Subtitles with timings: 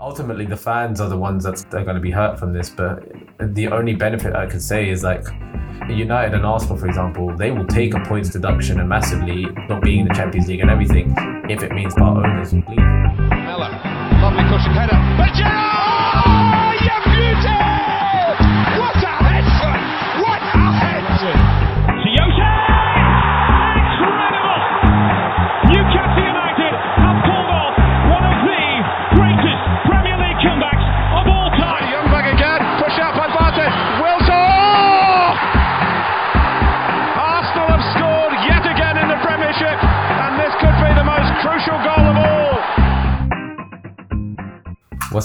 [0.00, 2.70] ultimately the fans are the ones that are going to be hurt from this.
[2.70, 3.04] But
[3.38, 5.24] the only benefit I could say is like
[5.88, 10.00] United and Arsenal, for example, they will take a points deduction and massively not being
[10.00, 11.14] in the Champions League and everything
[11.48, 12.78] if it means part owners will leave.
[12.78, 13.70] Miller,
[14.20, 15.85] lovely cushion header, but Gerrard!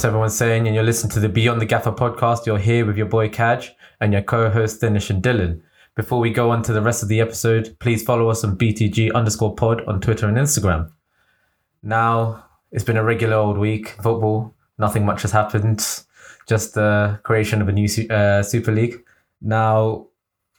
[0.02, 0.66] What's everyone saying?
[0.66, 2.48] And you're listening to the Beyond the Gaffer podcast.
[2.48, 3.70] You're here with your boy Kaj
[4.00, 5.62] and your co-host Dinesh and Dylan.
[5.94, 9.14] Before we go on to the rest of the episode, please follow us on BTG
[9.14, 10.90] underscore pod on Twitter and Instagram.
[11.84, 14.56] Now, it's been a regular old week football.
[14.80, 15.88] Nothing much has happened.
[16.50, 19.04] Just the creation of a new uh, Super League.
[19.40, 20.08] Now,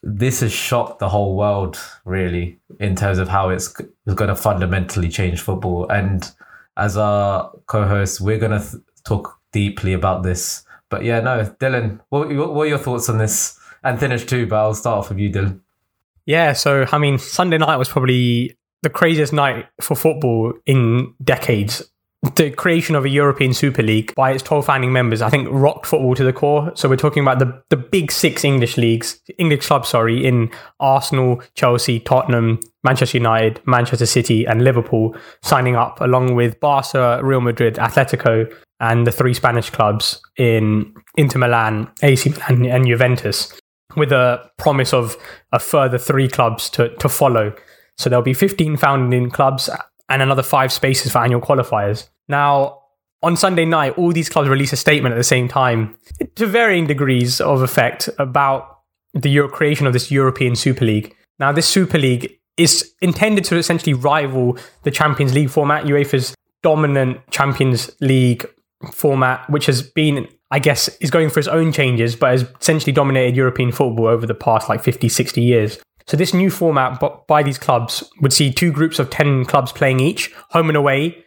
[0.05, 3.75] this has shocked the whole world, really, in terms of how it's,
[4.07, 5.89] it's going to fundamentally change football.
[5.89, 6.31] And
[6.77, 10.65] as our co-host, we're going to th- talk deeply about this.
[10.89, 13.59] But yeah, no, Dylan, what, what are your thoughts on this?
[13.85, 15.61] And finish too, but I'll start off with you, Dylan.
[16.27, 21.83] Yeah, so I mean, Sunday night was probably the craziest night for football in decades
[22.37, 25.87] the creation of a European Super League by its 12 founding members, I think rocked
[25.87, 26.71] football to the core.
[26.77, 31.43] So we're talking about the, the big six English leagues, English clubs, sorry, in Arsenal,
[31.55, 37.75] Chelsea, Tottenham, Manchester United, Manchester City, and Liverpool signing up, along with Barca, Real Madrid,
[37.75, 38.53] Atletico,
[38.83, 43.59] and the three Spanish clubs in Inter Milan, AC Milan, and Juventus,
[43.97, 45.17] with a promise of
[45.53, 47.55] a further three clubs to, to follow.
[47.97, 49.71] So there'll be 15 founding clubs
[50.09, 52.09] and another five spaces for annual qualifiers.
[52.29, 52.81] Now,
[53.23, 55.97] on Sunday night, all these clubs release a statement at the same time,
[56.35, 58.81] to varying degrees of effect, about
[59.15, 61.15] the Euro- creation of this European Super League.
[61.39, 67.21] Now, this Super League is intended to essentially rival the Champions League format, UEFA's dominant
[67.31, 68.45] Champions League
[68.93, 72.93] format, which has been, I guess, is going for its own changes, but has essentially
[72.93, 75.79] dominated European football over the past like 50, 60 years.
[76.07, 80.01] So this new format by these clubs would see two groups of 10 clubs playing
[80.01, 81.25] each, home and away.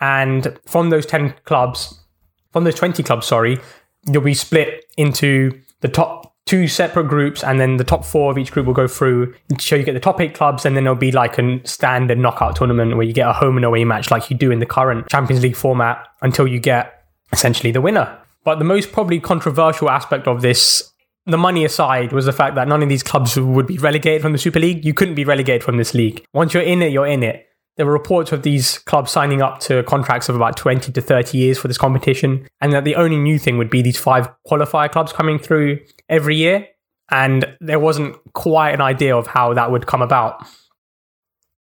[0.00, 2.04] And from those 10 clubs,
[2.52, 3.58] from those 20 clubs, sorry,
[4.06, 8.38] you'll be split into the top two separate groups, and then the top four of
[8.38, 9.34] each group will go through.
[9.60, 12.56] So you get the top eight clubs, and then there'll be like a standard knockout
[12.56, 15.08] tournament where you get a home and away match like you do in the current
[15.10, 18.18] Champions League format until you get essentially the winner.
[18.44, 20.90] But the most probably controversial aspect of this
[21.26, 24.32] the money aside was the fact that none of these clubs would be relegated from
[24.32, 24.86] the Super League.
[24.86, 26.24] You couldn't be relegated from this league.
[26.32, 27.46] Once you're in it, you're in it.
[27.76, 31.36] There were reports of these clubs signing up to contracts of about 20 to 30
[31.36, 34.90] years for this competition, and that the only new thing would be these five qualifier
[34.90, 36.66] clubs coming through every year.
[37.10, 40.46] And there wasn't quite an idea of how that would come about.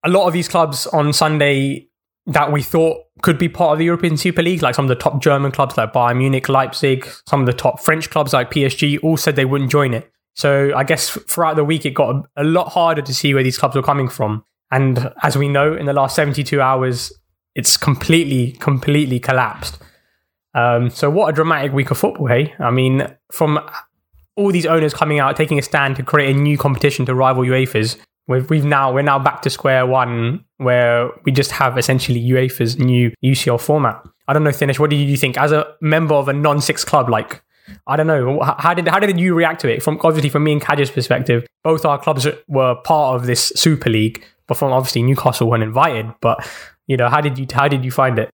[0.04, 1.88] A lot of these clubs on Sunday
[2.26, 4.96] that we thought could be part of the European Super League, like some of the
[4.96, 8.98] top German clubs like Bayern Munich, Leipzig, some of the top French clubs like PSG,
[9.02, 10.10] all said they wouldn't join it.
[10.34, 13.56] So I guess throughout the week, it got a lot harder to see where these
[13.56, 14.44] clubs were coming from.
[14.70, 17.12] And as we know, in the last 72 hours,
[17.54, 19.78] it's completely, completely collapsed.
[20.52, 22.54] Um, so what a dramatic week of football, hey?
[22.58, 23.58] I mean, from
[24.36, 27.42] all these owners coming out, taking a stand to create a new competition to rival
[27.42, 27.96] UEFA's,
[28.28, 32.78] We've, we've now we're now back to square one where we just have essentially UEFA's
[32.78, 34.02] new UCL format.
[34.26, 34.80] I don't know, Dinesh.
[34.80, 37.08] What do you think as a member of a non-six club?
[37.08, 37.42] Like,
[37.86, 38.42] I don't know.
[38.58, 39.82] How did how did you react to it?
[39.82, 43.90] From obviously from me and Kaj's perspective, both our clubs were part of this Super
[43.90, 46.12] League, but from obviously Newcastle weren't invited.
[46.20, 46.48] But
[46.88, 48.30] you know, how did you how did you find it?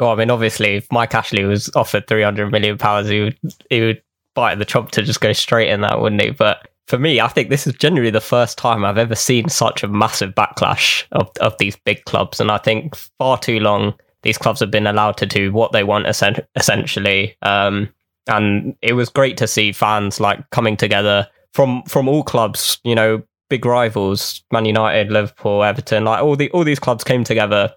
[0.00, 3.38] Well, I mean, obviously, if Mike Ashley was offered three hundred million pounds, he would
[3.70, 4.02] he would
[4.34, 6.30] bite the chop to just go straight in that, wouldn't he?
[6.30, 9.82] But for me, I think this is generally the first time I've ever seen such
[9.82, 12.40] a massive backlash of, of these big clubs.
[12.40, 15.84] And I think far too long these clubs have been allowed to do what they
[15.84, 17.36] want essentially.
[17.42, 17.92] Um,
[18.26, 22.94] and it was great to see fans like coming together from from all clubs, you
[22.94, 27.72] know, big rivals, Man United, Liverpool, Everton, like all the all these clubs came together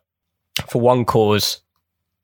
[0.70, 1.62] for one cause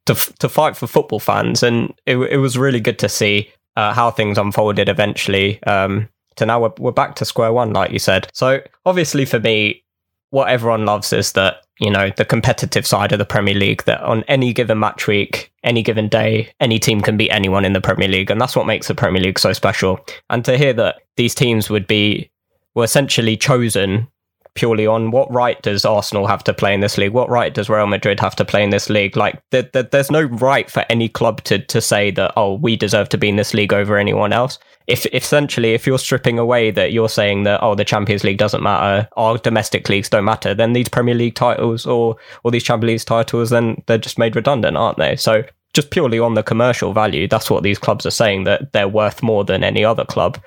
[0.05, 3.93] to to fight for football fans, and it it was really good to see uh,
[3.93, 5.61] how things unfolded eventually.
[5.63, 8.27] Um, to now we're, we're back to square one, like you said.
[8.33, 9.83] So obviously for me,
[10.29, 14.01] what everyone loves is that, you know, the competitive side of the Premier League, that
[14.01, 17.81] on any given match week, any given day, any team can beat anyone in the
[17.81, 18.31] Premier League.
[18.31, 20.03] And that's what makes the Premier League so special.
[20.31, 22.31] And to hear that these teams would be,
[22.73, 24.07] were essentially chosen
[24.55, 27.13] purely on what right does Arsenal have to play in this league?
[27.13, 29.17] What right does Real Madrid have to play in this league?
[29.17, 32.75] Like, there, there, there's no right for any club to to say that oh, we
[32.75, 34.59] deserve to be in this league over anyone else.
[34.87, 38.63] If essentially, if you're stripping away that you're saying that oh, the Champions League doesn't
[38.63, 43.01] matter, our domestic leagues don't matter, then these Premier League titles or or these Champions
[43.01, 45.15] League titles, then they're just made redundant, aren't they?
[45.15, 48.87] So just purely on the commercial value, that's what these clubs are saying that they're
[48.87, 50.37] worth more than any other club.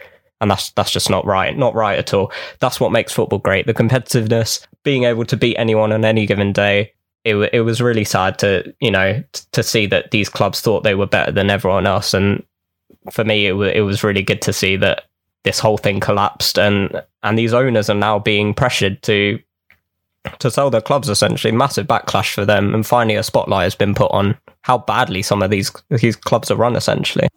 [0.40, 2.30] And that's that's just not right, not right at all.
[2.60, 6.52] That's what makes football great: the competitiveness, being able to beat anyone on any given
[6.52, 6.92] day.
[7.24, 9.22] It, it was really sad to you know
[9.52, 12.42] to see that these clubs thought they were better than everyone else, and
[13.10, 15.04] for me, it, w- it was really good to see that
[15.44, 19.38] this whole thing collapsed, and and these owners are now being pressured to
[20.38, 21.08] to sell their clubs.
[21.08, 25.22] Essentially, massive backlash for them, and finally, a spotlight has been put on how badly
[25.22, 26.76] some of these these clubs are run.
[26.76, 27.28] Essentially,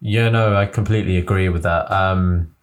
[0.00, 1.90] Yeah, no, I completely agree with that.
[1.90, 2.54] Um,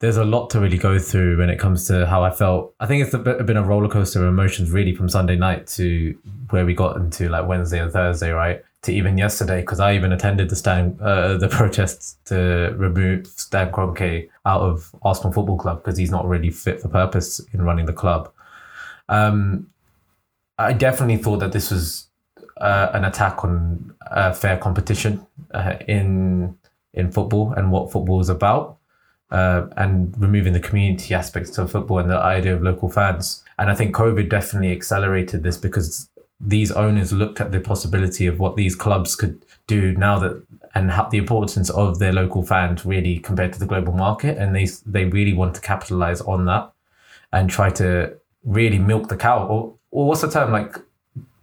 [0.00, 2.74] there's a lot to really go through when it comes to how I felt.
[2.80, 5.66] I think it's a bit, been a roller coaster of emotions, really, from Sunday night
[5.68, 6.16] to
[6.50, 8.62] where we got into like Wednesday and Thursday, right?
[8.82, 13.72] To even yesterday, because I even attended the stand, uh, the protests to remove Stan
[13.72, 17.86] Kroenke out of Arsenal Football Club because he's not really fit for purpose in running
[17.86, 18.30] the club.
[19.08, 19.68] Um,
[20.58, 22.07] I definitely thought that this was
[22.60, 26.56] uh, an attack on uh, fair competition uh, in
[26.94, 28.78] in football and what football is about,
[29.30, 33.44] uh, and removing the community aspects of football and the idea of local fans.
[33.58, 36.08] And I think COVID definitely accelerated this because
[36.40, 40.42] these owners looked at the possibility of what these clubs could do now that
[40.74, 44.66] and the importance of their local fans really compared to the global market, and they
[44.86, 46.72] they really want to capitalize on that
[47.32, 49.46] and try to really milk the cow.
[49.46, 50.52] Or, or what's the term?
[50.52, 50.76] Like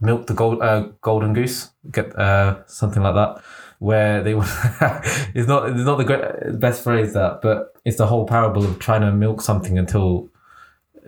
[0.05, 3.43] milk the gold uh, golden goose get uh, something like that
[3.79, 4.33] where they
[5.35, 8.79] it's not it's not the great, best phrase that but it's the whole parable of
[8.79, 10.29] trying to milk something until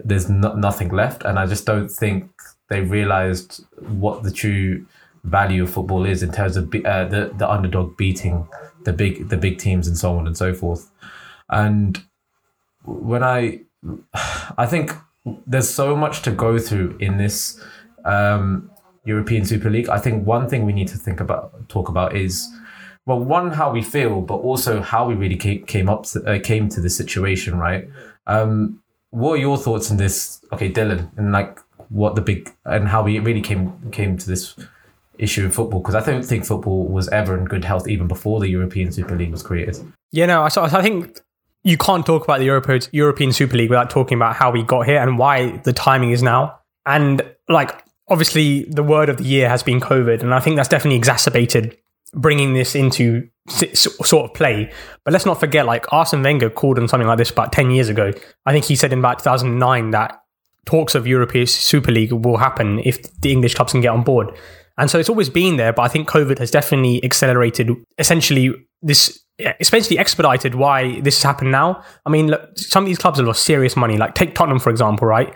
[0.03, 1.23] there's no, nothing left.
[1.23, 2.29] And i just don't think
[2.69, 4.85] they realized what the true
[5.23, 8.47] value of football is in terms of be, uh, the the underdog beating
[8.83, 10.91] the big the big teams and so on and so forth.
[11.49, 12.03] And
[12.83, 13.61] when i
[14.57, 14.91] i think
[15.45, 17.61] there's so much to go through in this
[18.05, 18.71] um,
[19.07, 19.89] European Super League.
[19.89, 22.47] I think one thing we need to think about, talk about is,
[23.05, 26.67] well, one how we feel, but also how we really came, up, to, uh, came
[26.69, 27.89] to the situation, right?
[28.27, 28.81] Um,
[29.11, 30.41] what are your thoughts on this?
[30.51, 31.59] Okay, Dylan, and like
[31.89, 34.55] what the big and how we really came came to this
[35.17, 38.41] issue in football because I don't think football was ever in good health even before
[38.41, 39.77] the European Super League was created.
[40.11, 41.21] Yeah, no, I, I think
[41.63, 42.45] you can't talk about the
[42.91, 46.21] European Super League without talking about how we got here and why the timing is
[46.21, 46.59] now.
[46.85, 50.69] And like, obviously, the word of the year has been COVID, and I think that's
[50.69, 51.77] definitely exacerbated
[52.13, 54.71] bringing this into sort of play.
[55.03, 57.89] But let's not forget, like Arsene Wenger called on something like this about ten years
[57.89, 58.11] ago.
[58.45, 60.21] I think he said in about 2009 that
[60.65, 64.37] talks of European Super League will happen if the English clubs can get on board.
[64.77, 69.23] And so it's always been there, but I think COVID has definitely accelerated essentially this
[69.59, 71.83] especially expedited why this has happened now.
[72.05, 73.97] I mean, look, some of these clubs have lost serious money.
[73.97, 75.33] Like take Tottenham for example, right?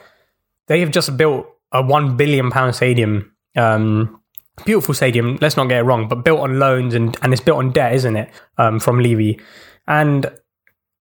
[0.67, 4.19] They have just built a one billion pound stadium, um,
[4.65, 5.37] beautiful stadium.
[5.41, 7.93] Let's not get it wrong, but built on loans and and it's built on debt,
[7.93, 8.29] isn't it?
[8.57, 9.39] Um, from Levy,
[9.87, 10.31] and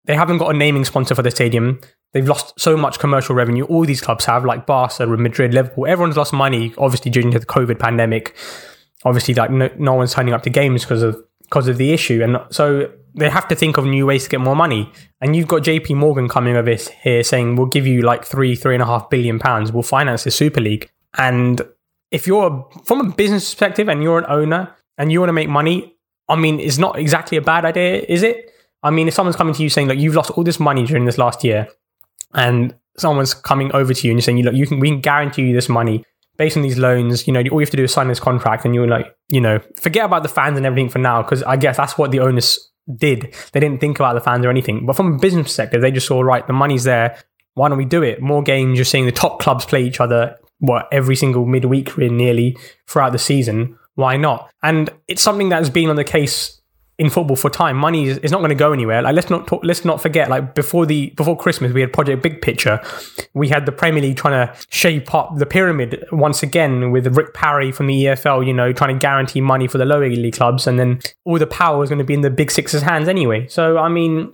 [0.05, 1.79] they haven't got a naming sponsor for the stadium.
[2.13, 3.65] They've lost so much commercial revenue.
[3.65, 5.85] All these clubs have, like Barca, Madrid, Liverpool.
[5.85, 8.35] Everyone's lost money, obviously, during the COVID pandemic.
[9.05, 12.23] Obviously, like no, no one's turning up to games because of because of the issue.
[12.23, 14.91] And so they have to think of new ways to get more money.
[15.21, 18.75] And you've got JP Morgan coming over here saying, we'll give you like three, three
[18.75, 19.71] and a half billion pounds.
[19.71, 20.89] We'll finance the Super League.
[21.17, 21.61] And
[22.11, 25.49] if you're from a business perspective and you're an owner and you want to make
[25.49, 25.95] money,
[26.27, 28.51] I mean, it's not exactly a bad idea, is it?
[28.83, 31.05] I mean, if someone's coming to you saying, like, you've lost all this money during
[31.05, 31.67] this last year,
[32.33, 35.43] and someone's coming over to you and you're saying, look, you can, we can guarantee
[35.43, 36.03] you this money
[36.37, 38.63] based on these loans, you know, all you have to do is sign this contract
[38.63, 41.57] and you're like, you know, forget about the fans and everything for now, because I
[41.57, 43.35] guess that's what the owners did.
[43.51, 44.85] They didn't think about the fans or anything.
[44.85, 47.17] But from a business perspective, they just saw, right, the money's there.
[47.53, 48.21] Why don't we do it?
[48.21, 48.77] More games.
[48.77, 53.19] You're seeing the top clubs play each other, what, every single midweek, nearly throughout the
[53.19, 53.77] season.
[53.95, 54.49] Why not?
[54.63, 56.58] And it's something that's been on the case
[56.99, 57.77] in football for time.
[57.77, 59.01] Money is, is not going to go anywhere.
[59.01, 60.29] Like let's not talk, let's not forget.
[60.29, 62.81] Like before the before Christmas, we had Project Big Picture.
[63.33, 67.33] We had the Premier League trying to shape up the pyramid once again with Rick
[67.33, 68.45] Parry from the EFL.
[68.45, 71.47] You know, trying to guarantee money for the lower league clubs, and then all the
[71.47, 73.47] power is going to be in the Big Six's hands anyway.
[73.47, 74.33] So I mean.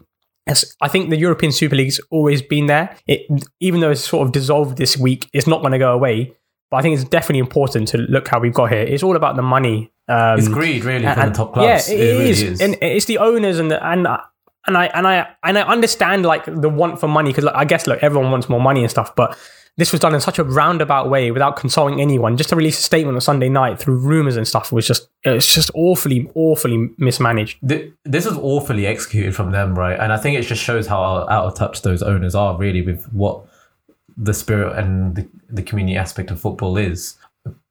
[0.80, 2.96] I think the European Super League's always been there.
[3.08, 3.22] It,
[3.60, 6.36] even though it's sort of dissolved this week, it's not going to go away.
[6.70, 8.82] But I think it's definitely important to look how we've got here.
[8.82, 11.90] It's all about the money um, it's greed, really, from the top clubs.
[11.90, 12.42] Yeah, it, it, it really is.
[12.42, 12.62] is.
[12.62, 14.08] and it's the owners and the, and
[14.68, 17.66] and I and I and I understand like the want for money because like, I
[17.66, 19.38] guess look, everyone wants more money and stuff, but
[19.78, 22.38] this was done in such a roundabout way without consulting anyone.
[22.38, 25.54] Just to release a statement on Sunday night through rumors and stuff was just it's
[25.54, 27.58] just awfully awfully mismanaged.
[27.62, 30.00] This was awfully executed from them, right?
[30.00, 33.12] And I think it just shows how out of touch those owners are really with
[33.12, 33.46] what
[34.18, 37.18] the spirit and the, the community aspect of football is.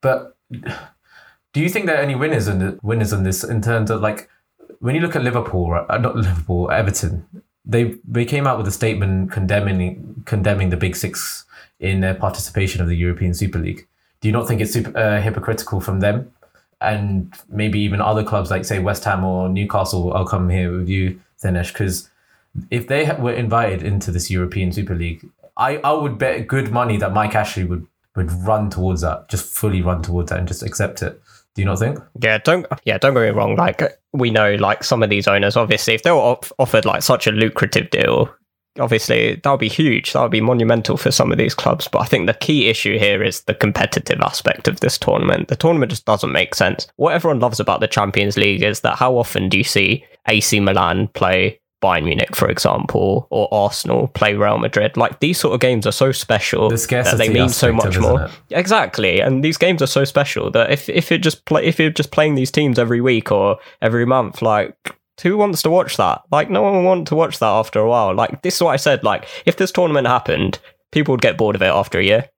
[0.02, 0.36] But
[1.54, 4.02] do you think there are any winners in the winners in this in terms of
[4.02, 4.28] like
[4.80, 7.26] when you look at Liverpool, right, uh, not Liverpool, Everton,
[7.64, 11.46] they they came out with a statement condemning condemning the Big Six
[11.80, 13.86] in their participation of the European Super League.
[14.20, 16.32] Do you not think it's super, uh, hypocritical from them?
[16.80, 20.88] And maybe even other clubs like, say, West Ham or Newcastle, I'll come here with
[20.88, 22.10] you, Dinesh, because
[22.70, 26.96] if they were invited into this European Super League, I, I would bet good money
[26.98, 30.62] that Mike Ashley would, would run towards that, just fully run towards that and just
[30.62, 31.20] accept it.
[31.54, 31.98] Do you not think?
[32.20, 33.56] Yeah, don't yeah, don't get me wrong.
[33.56, 33.82] Like
[34.12, 37.26] we know, like some of these owners, obviously, if they were off- offered like such
[37.26, 38.28] a lucrative deal,
[38.80, 40.12] obviously that would be huge.
[40.12, 41.88] That would be monumental for some of these clubs.
[41.88, 45.48] But I think the key issue here is the competitive aspect of this tournament.
[45.48, 46.88] The tournament just doesn't make sense.
[46.96, 50.58] What everyone loves about the Champions League is that how often do you see AC
[50.60, 54.96] Milan play Bayern Munich, for example, or Arsenal play Real Madrid.
[54.96, 58.30] Like these sort of games are so special the that they mean so much more.
[58.50, 61.90] Exactly, and these games are so special that if if it just play if you're
[61.90, 64.76] just playing these teams every week or every month, like
[65.22, 66.22] who wants to watch that?
[66.32, 68.14] Like, no one will want to watch that after a while.
[68.14, 69.04] Like, this is what I said.
[69.04, 70.58] Like, if this tournament happened,
[70.90, 72.28] people would get bored of it after a year.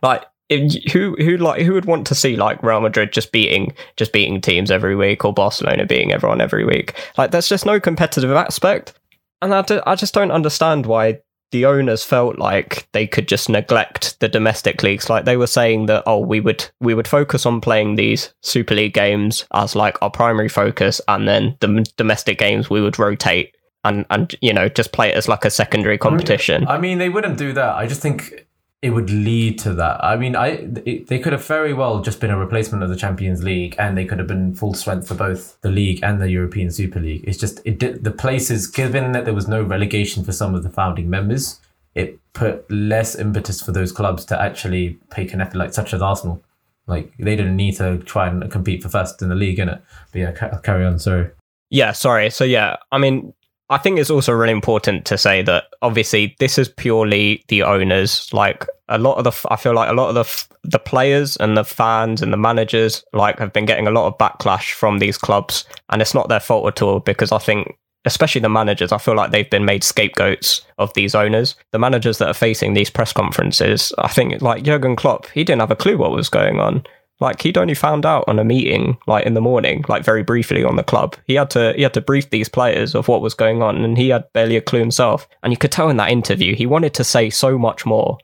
[0.00, 4.12] Like, who who like who would want to see like Real Madrid just beating just
[4.12, 6.94] beating teams every week or Barcelona beating everyone every week?
[7.16, 8.94] Like, there's just no competitive aspect,
[9.40, 11.20] and I, do, I just don't understand why
[11.50, 15.08] the owners felt like they could just neglect the domestic leagues.
[15.08, 18.74] Like they were saying that, oh, we would we would focus on playing these Super
[18.74, 23.54] League games as like our primary focus, and then the domestic games we would rotate
[23.84, 26.66] and and you know just play it as like a secondary competition.
[26.66, 27.76] I mean, I mean they wouldn't do that.
[27.76, 28.46] I just think
[28.84, 30.04] it would lead to that.
[30.04, 32.96] I mean, I it, they could have very well just been a replacement of the
[32.96, 36.28] Champions League, and they could have been full strength for both the league and the
[36.28, 37.24] European Super League.
[37.26, 40.62] It's just it did the places given that there was no relegation for some of
[40.62, 41.60] the founding members.
[41.94, 46.02] It put less impetus for those clubs to actually take an effort, like such as
[46.02, 46.42] Arsenal.
[46.86, 49.80] Like they didn't need to try and compete for first in the league, innit?
[50.12, 50.98] But yeah, carry on.
[50.98, 51.30] Sorry.
[51.70, 52.28] Yeah, sorry.
[52.28, 53.32] So yeah, I mean,
[53.70, 58.28] I think it's also really important to say that obviously this is purely the owners.
[58.32, 61.56] Like a lot of the, I feel like a lot of the the players and
[61.56, 65.16] the fans and the managers like have been getting a lot of backlash from these
[65.18, 67.76] clubs, and it's not their fault at all because I think.
[68.06, 71.56] Especially the managers, I feel like they've been made scapegoats of these owners.
[71.72, 75.60] The managers that are facing these press conferences, I think, like Jurgen Klopp, he didn't
[75.60, 76.84] have a clue what was going on.
[77.20, 80.64] Like he'd only found out on a meeting, like in the morning, like very briefly
[80.64, 81.16] on the club.
[81.26, 83.96] He had to he had to brief these players of what was going on, and
[83.96, 85.28] he had barely a clue himself.
[85.42, 88.18] And you could tell in that interview he wanted to say so much more,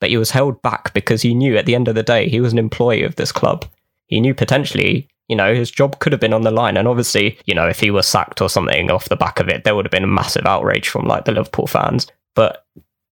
[0.00, 2.40] but he was held back because he knew at the end of the day he
[2.40, 3.64] was an employee of this club.
[4.08, 7.38] He knew potentially, you know, his job could have been on the line, and obviously,
[7.46, 9.86] you know, if he was sacked or something off the back of it, there would
[9.86, 12.08] have been a massive outrage from like the Liverpool fans.
[12.34, 12.66] But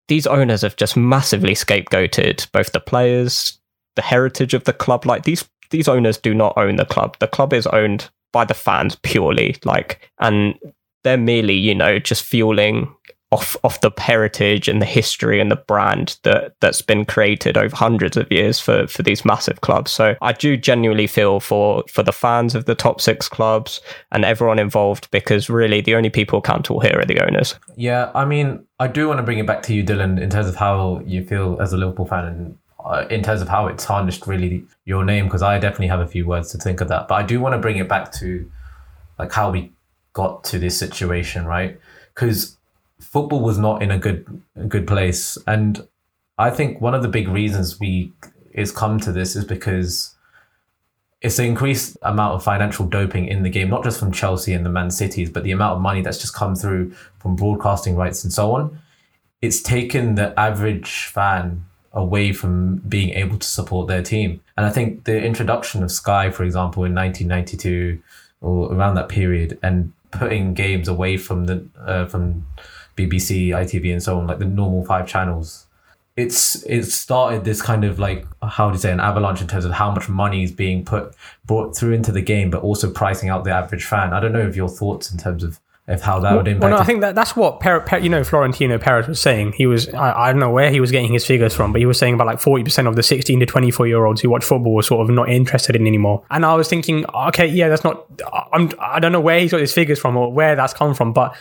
[0.09, 3.60] these owners have just massively scapegoated both the players,
[3.97, 5.07] the heritage of the club.
[5.07, 7.17] Like these these owners do not own the club.
[7.21, 9.57] The club is owned by the fans purely.
[9.65, 10.55] Like and
[11.03, 12.95] they're merely, you know, just fueling
[13.33, 17.75] off off the heritage and the history and the brand that that's been created over
[17.75, 19.93] hundreds of years for for these massive clubs.
[19.93, 23.81] So I do genuinely feel for for the fans of the top six clubs
[24.11, 27.55] and everyone involved because really the only people accountable here are the owners.
[27.77, 30.49] Yeah, I mean, I do want to bring it back to you, Dylan, in terms
[30.49, 33.79] of how you feel as a Liverpool fan and uh, in terms of how it
[33.79, 37.09] tarnished really your name because I definitely have a few words to think of that.
[37.09, 38.51] But I do want to bring it back to
[39.19, 39.73] like how we
[40.13, 41.79] got to this situation, right?
[42.15, 42.57] Because
[43.01, 45.87] football was not in a good a good place, and
[46.39, 48.13] I think one of the big reasons we
[48.53, 50.15] is come to this is because
[51.21, 54.65] it's the increased amount of financial doping in the game, not just from Chelsea and
[54.65, 58.25] the Man Cities, but the amount of money that's just come through from broadcasting rights
[58.25, 58.79] and so on.
[59.43, 64.41] It's taken the average fan away from being able to support their team.
[64.57, 68.01] And I think the introduction of Sky, for example, in 1992
[68.41, 72.47] or around that period, and putting games away from the uh, from
[72.97, 75.67] BBC, ITV, and so on, like the normal five channels,
[76.17, 79.65] it's it started this kind of like how do you say an avalanche in terms
[79.65, 83.29] of how much money is being put brought through into the game, but also pricing
[83.29, 84.13] out the average fan.
[84.13, 86.63] I don't know if your thoughts in terms of of how that would impact.
[86.63, 89.53] Well, no, I think that that's what per, per, you know Florentino Perez was saying.
[89.53, 91.87] He was I, I, don't know where he was getting his figures from, but he
[91.87, 94.31] was saying about like forty percent of the sixteen to twenty four year olds who
[94.31, 96.25] watch football were sort of not interested in anymore.
[96.31, 98.07] And I was thinking, okay, yeah, that's not.
[98.53, 101.13] I'm I don't know where he's got his figures from or where that's come from,
[101.13, 101.37] but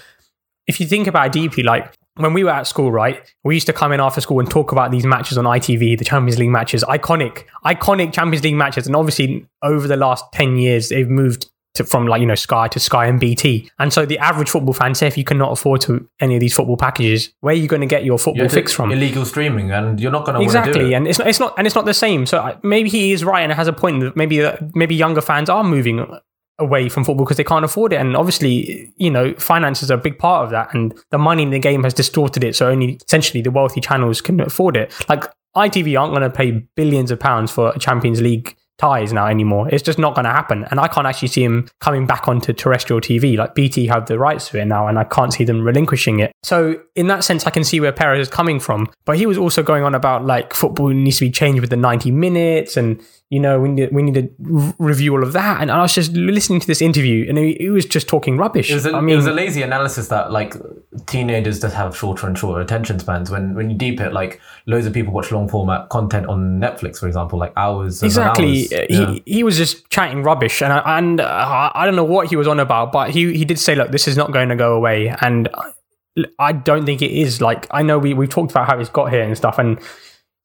[0.68, 3.68] if you think about it deeply, like when we were at school, right, we used
[3.68, 6.50] to come in after school and talk about these matches on ITV, the Champions League
[6.50, 8.88] matches, iconic, iconic Champions League matches.
[8.88, 12.68] And obviously, over the last 10 years, they've moved to, from like, you know, Sky
[12.70, 13.70] to Sky and BT.
[13.80, 16.54] And so the average football fan, say if you cannot afford to any of these
[16.54, 18.92] football packages, where are you going to get your football fix from?
[18.92, 20.94] illegal streaming, and you're not going to Exactly, do it.
[20.94, 22.26] and it's not, it's not, and it's not the same.
[22.26, 25.22] So maybe he is right, and it has a point that maybe uh, maybe younger
[25.22, 26.06] fans are moving
[26.58, 29.98] away from football because they can't afford it, and obviously, you know, finances are a
[29.98, 32.56] big part of that, and the money in the game has distorted it.
[32.56, 34.92] So only essentially the wealthy channels can afford it.
[35.08, 35.24] Like
[35.56, 39.70] ITV aren't going to pay billions of pounds for a Champions League ties now anymore.
[39.70, 42.54] It's just not going to happen, and I can't actually see him coming back onto
[42.54, 43.38] terrestrial TV.
[43.38, 46.32] Like BT have the rights to it now, and I can't see them relinquishing it.
[46.44, 48.90] So in that sense, I can see where Perez is coming from.
[49.06, 51.78] But he was also going on about like football needs to be changed with the
[51.78, 55.62] ninety minutes, and you know we need we need to r- review all of that.
[55.62, 58.72] And I was just listening to this interview, and he, he was just talking rubbish.
[58.72, 60.56] It was, a, I it was a lazy analysis that like
[61.06, 63.30] teenagers just have shorter and shorter attention spans.
[63.30, 67.00] When when you deep it, like loads of people watch long format content on Netflix,
[67.00, 68.02] for example, like hours.
[68.02, 68.62] and Exactly.
[68.62, 68.69] hours.
[68.72, 68.86] Yeah.
[68.90, 72.36] He he was just chatting rubbish, and I, and uh, I don't know what he
[72.36, 74.76] was on about, but he he did say, "Look, this is not going to go
[74.76, 75.50] away," and
[76.38, 77.42] I don't think it is.
[77.42, 79.80] Like I know we we've talked about how he's got here and stuff, and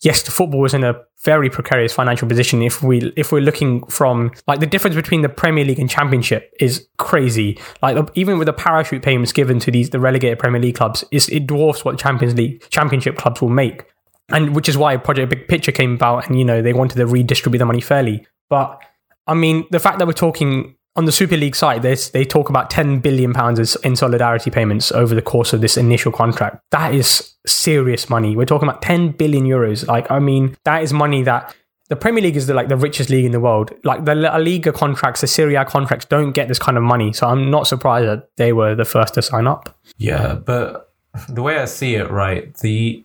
[0.02, 2.62] yes, the football is in a very precarious financial position.
[2.62, 6.54] If we if we're looking from like the difference between the Premier League and Championship
[6.60, 7.58] is crazy.
[7.82, 11.28] Like even with the parachute payments given to these the relegated Premier League clubs, is
[11.30, 13.86] it dwarfs what Champions League Championship clubs will make
[14.30, 17.06] and which is why Project Big Picture came about, and you know they wanted to
[17.06, 18.26] redistribute the money fairly.
[18.48, 18.80] But
[19.26, 22.70] I mean, the fact that we're talking on the Super League side, they talk about
[22.70, 26.62] ten billion pounds in solidarity payments over the course of this initial contract.
[26.70, 28.36] That is serious money.
[28.36, 29.86] We're talking about ten billion euros.
[29.86, 31.54] Like, I mean, that is money that.
[31.90, 33.70] The Premier League is the, like the richest league in the world.
[33.84, 37.12] Like the La Liga contracts, the Serie A contracts don't get this kind of money.
[37.12, 39.76] So I'm not surprised that they were the first to sign up.
[39.98, 40.94] Yeah, but
[41.28, 43.04] the way I see it, right, the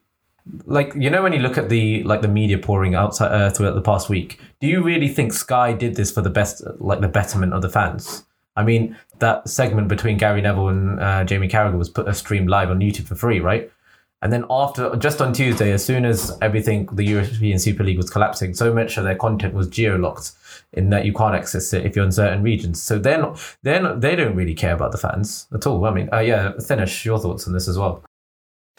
[0.66, 3.76] like you know when you look at the like the media pouring outside uh, throughout
[3.76, 7.08] the past week, do you really think Sky did this for the best, like the
[7.08, 8.26] betterment of the fans?
[8.56, 12.48] I mean, that segment between Gary Neville and uh, Jamie Carragher was put a stream
[12.48, 13.72] live on YouTube for free, right?
[14.22, 18.10] And then after, just on Tuesday, as soon as everything, the European Super League was
[18.10, 20.34] collapsing, so much of their content was geo-locked
[20.74, 22.82] in that you can't access it if you're in certain regions.
[22.82, 23.34] So they're
[23.64, 25.86] they're they don't really care about the fans at all.
[25.86, 28.04] I mean, uh, yeah, finish your thoughts on this as well.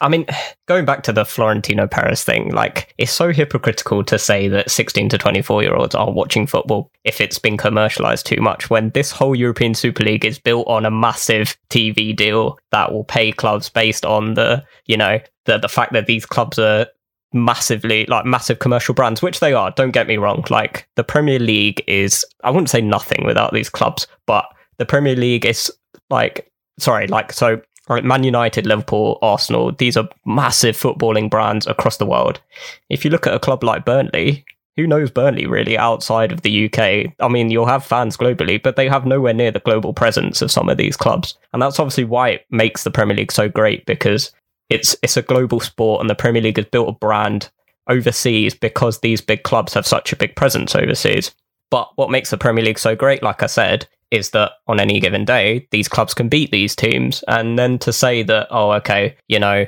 [0.01, 0.27] I mean,
[0.69, 5.09] going back to the Florentino Perez thing, like it's so hypocritical to say that 16
[5.11, 9.11] to 24 year olds are watching football if it's been commercialized too much when this
[9.11, 13.69] whole European Super League is built on a massive TV deal that will pay clubs
[13.69, 16.87] based on the, you know, the the fact that these clubs are
[17.33, 20.45] massively like massive commercial brands, which they are, don't get me wrong.
[20.51, 24.47] Like the Premier League is I wouldn't say nothing without these clubs, but
[24.79, 25.71] the Premier League is
[26.09, 27.61] like sorry, like so
[27.91, 32.41] Right, Man United, Liverpool, Arsenal, these are massive footballing brands across the world.
[32.89, 34.45] If you look at a club like Burnley,
[34.77, 37.13] who knows Burnley really outside of the UK?
[37.19, 40.53] I mean, you'll have fans globally, but they have nowhere near the global presence of
[40.53, 41.37] some of these clubs.
[41.53, 44.31] And that's obviously why it makes the Premier League so great because
[44.69, 47.51] it's it's a global sport and the Premier League has built a brand
[47.89, 51.35] overseas because these big clubs have such a big presence overseas.
[51.71, 55.01] But what makes the Premier League so great, like I said, is that on any
[55.01, 57.23] given day, these clubs can beat these teams.
[57.29, 59.67] And then to say that, oh, okay, you know,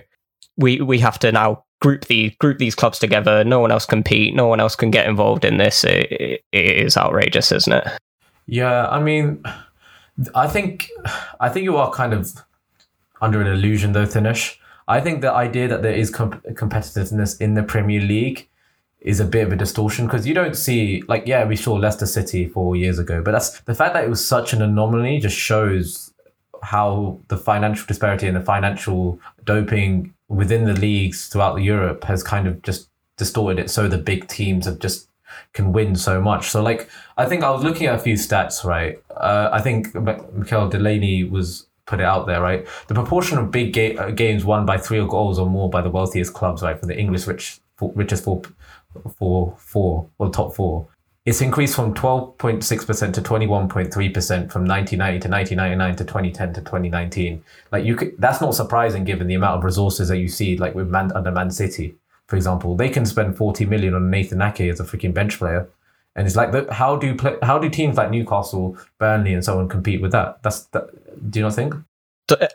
[0.57, 3.45] we, we have to now group the group these clubs together.
[3.45, 4.35] No one else compete.
[4.35, 5.85] No one else can get involved in this.
[5.85, 7.89] It, it, it is outrageous, isn't it?
[8.47, 9.43] Yeah, I mean,
[10.35, 10.91] I think
[11.41, 12.33] I think you are kind of
[13.21, 14.57] under an illusion though, Dinesh.
[14.89, 18.49] I think the idea that there is comp- competitiveness in the Premier League
[19.05, 22.07] is a bit of a distortion because you don't see like yeah we saw Leicester
[22.07, 25.37] City four years ago, but that's the fact that it was such an anomaly just
[25.37, 26.13] shows
[26.63, 32.47] how the financial disparity and the financial doping within the leagues throughout Europe has kind
[32.47, 35.09] of just distorted it so the big teams have just
[35.53, 36.49] can win so much.
[36.51, 39.03] So like I think I was looking at a few stats, right?
[39.11, 42.67] Uh, I think Miguel Delaney was put it out there, right?
[42.87, 45.91] The proportion of big ga- games won by three or goals or more by the
[45.91, 48.43] wealthiest clubs, right, for the English rich richest four
[49.19, 50.89] four four or top four.
[51.25, 53.93] It's increased from 12.6% to 21.3%
[54.51, 57.45] from 1990 to 1999 to 2010 to 2019.
[57.71, 60.75] Like you could, that's not surprising given the amount of resources that you see like
[60.75, 61.95] with Man under Man City,
[62.27, 62.75] for example.
[62.75, 65.69] They can spend 40 million on Nathan Ake as a freaking bench player.
[66.17, 69.69] And it's like, how do play, how do teams like Newcastle, Burnley, and so on
[69.69, 70.43] compete with that?
[70.43, 71.75] That's that, do you not think?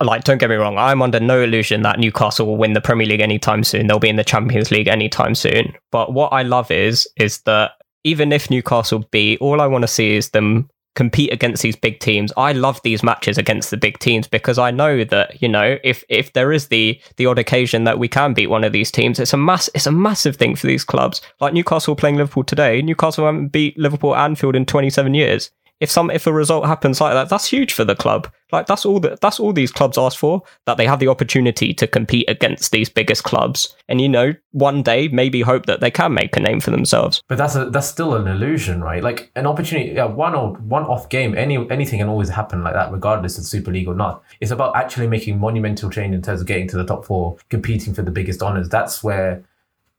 [0.01, 3.05] Like don't get me wrong i'm under no illusion that newcastle will win the premier
[3.05, 6.71] league anytime soon they'll be in the champions league anytime soon but what i love
[6.71, 7.71] is is that
[8.03, 11.99] even if newcastle beat all i want to see is them compete against these big
[11.99, 12.33] teams.
[12.35, 16.03] I love these matches against the big teams because I know that you know if
[16.09, 19.19] if there is the the odd occasion that we can beat one of these teams,
[19.19, 21.21] it's a mass it's a massive thing for these clubs.
[21.39, 26.09] Like Newcastle playing Liverpool today, Newcastle haven't beat Liverpool Anfield in 27 years if some
[26.09, 28.31] if a result happens like that, that's huge for the club.
[28.51, 31.73] Like that's all that that's all these clubs ask for that they have the opportunity
[31.73, 35.91] to compete against these biggest clubs, and you know one day maybe hope that they
[35.91, 37.21] can make a name for themselves.
[37.27, 39.03] But that's a that's still an illusion, right?
[39.03, 42.73] Like an opportunity, yeah, one or one off game, any anything can always happen like
[42.73, 44.23] that, regardless of Super League or not.
[44.39, 47.93] It's about actually making monumental change in terms of getting to the top four, competing
[47.93, 48.69] for the biggest honors.
[48.69, 49.43] That's where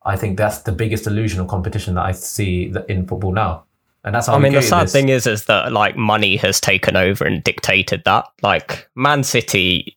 [0.04, 3.64] I think that's the biggest illusion of competition that I see in football now.
[4.04, 4.92] And that's I mean, the sad this.
[4.92, 8.26] thing is, is that like money has taken over and dictated that.
[8.42, 9.96] Like Man City,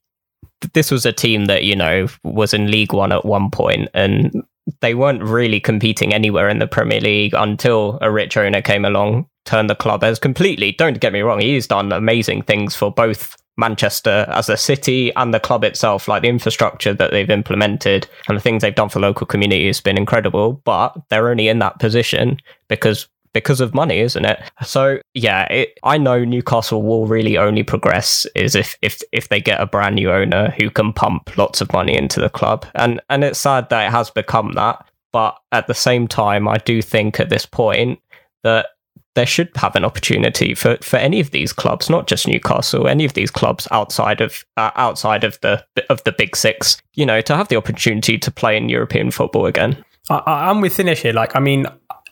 [0.73, 4.43] this was a team that you know was in League One at one point, and
[4.81, 9.27] they weren't really competing anywhere in the Premier League until a rich owner came along,
[9.45, 10.71] turned the club as completely.
[10.73, 15.33] Don't get me wrong, he's done amazing things for both Manchester as a city and
[15.33, 18.99] the club itself, like the infrastructure that they've implemented and the things they've done for
[18.99, 20.53] local community has been incredible.
[20.63, 22.37] But they're only in that position
[22.67, 24.41] because because of money, isn't it?
[24.63, 29.41] So yeah, it, I know Newcastle will really only progress is if if if they
[29.41, 33.01] get a brand new owner who can pump lots of money into the club, and
[33.09, 34.85] and it's sad that it has become that.
[35.13, 37.99] But at the same time, I do think at this point
[38.43, 38.67] that
[39.15, 43.03] there should have an opportunity for, for any of these clubs, not just Newcastle, any
[43.03, 47.21] of these clubs outside of uh, outside of the of the big six, you know,
[47.21, 49.83] to have the opportunity to play in European football again.
[50.09, 51.13] I, am with Dinesh here.
[51.13, 51.67] Like, I mean,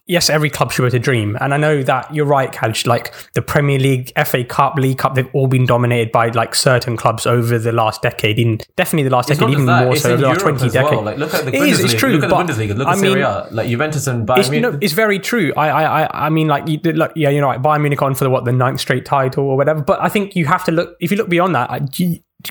[0.10, 1.38] yes, every club should be a dream.
[1.40, 2.86] And I know that you're right, Kaj.
[2.86, 6.98] Like the Premier League, FA Cup, League Cup, they've all been dominated by like certain
[6.98, 8.40] clubs over the last decade.
[8.40, 9.86] In definitely the last it's decade, even that.
[9.86, 10.92] more so over the last twenty decades.
[10.92, 11.04] Well.
[11.04, 11.70] Like look at the it Bundesliga.
[11.70, 12.12] Is, it's true.
[12.12, 12.76] Look at the Bundesliga.
[12.76, 13.48] Look at I Serie A.
[13.52, 14.40] Like Juventus and Bayern.
[14.40, 15.54] It's, no, it's very true.
[15.56, 18.24] I, I, I mean, like, you, like, yeah, you know, like Bayern Munich on for
[18.24, 19.82] the what the ninth straight title or whatever.
[19.82, 20.98] But I think you have to look.
[21.00, 21.70] If you look beyond that,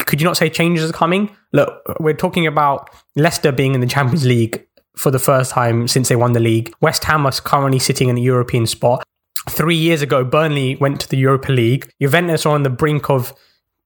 [0.07, 1.35] could you not say changes are coming?
[1.53, 4.68] Look, we're talking about Leicester being in the Champions League
[4.99, 6.75] for the first time since they won the league.
[6.81, 9.05] West Ham are currently sitting in the European spot.
[9.49, 11.91] Three years ago, Burnley went to the Europa League.
[12.01, 13.33] Juventus are on the brink of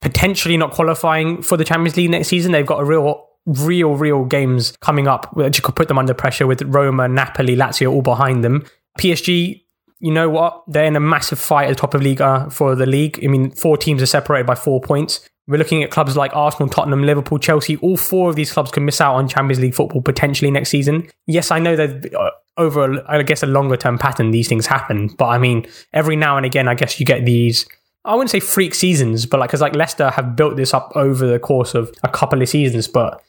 [0.01, 2.53] potentially not qualifying for the Champions League next season.
[2.53, 6.47] They've got a real real, real games coming up which could put them under pressure
[6.47, 8.65] with Roma, Napoli, Lazio all behind them.
[9.01, 9.65] PSG,
[9.99, 10.63] you know what?
[10.69, 13.21] They're in a massive fight at the top of Liga for the league.
[13.23, 15.29] I mean, four teams are separated by four points.
[15.49, 17.77] We're looking at clubs like Arsenal, Tottenham, Liverpool, Chelsea.
[17.79, 21.09] All four of these clubs can miss out on Champions League football potentially next season.
[21.27, 25.09] Yes, I know that uh, over, I guess, a longer term pattern, these things happen.
[25.19, 27.67] But I mean, every now and again, I guess you get these.
[28.05, 31.27] I wouldn't say freak seasons, but like, because like Leicester have built this up over
[31.27, 32.87] the course of a couple of seasons.
[32.87, 33.23] But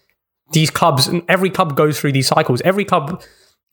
[0.52, 2.62] these clubs, every club goes through these cycles.
[2.62, 3.24] Every club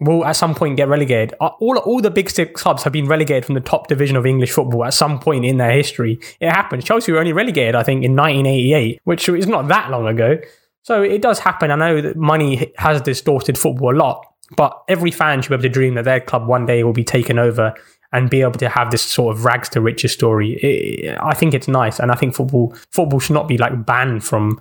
[0.01, 1.35] will at some point get relegated.
[1.41, 4.27] Uh, all, all the big six clubs have been relegated from the top division of
[4.27, 6.19] English football at some point in their history.
[6.41, 6.85] It happened.
[6.85, 10.39] Chelsea were only relegated, I think, in 1988, which is not that long ago.
[10.83, 11.71] So it does happen.
[11.71, 14.25] I know that money has distorted football a lot,
[14.57, 17.05] but every fan should be able to dream that their club one day will be
[17.05, 17.75] taken over
[18.13, 20.55] and be able to have this sort of rags to riches story.
[20.55, 24.25] It, I think it's nice, and I think football football should not be like banned
[24.25, 24.61] from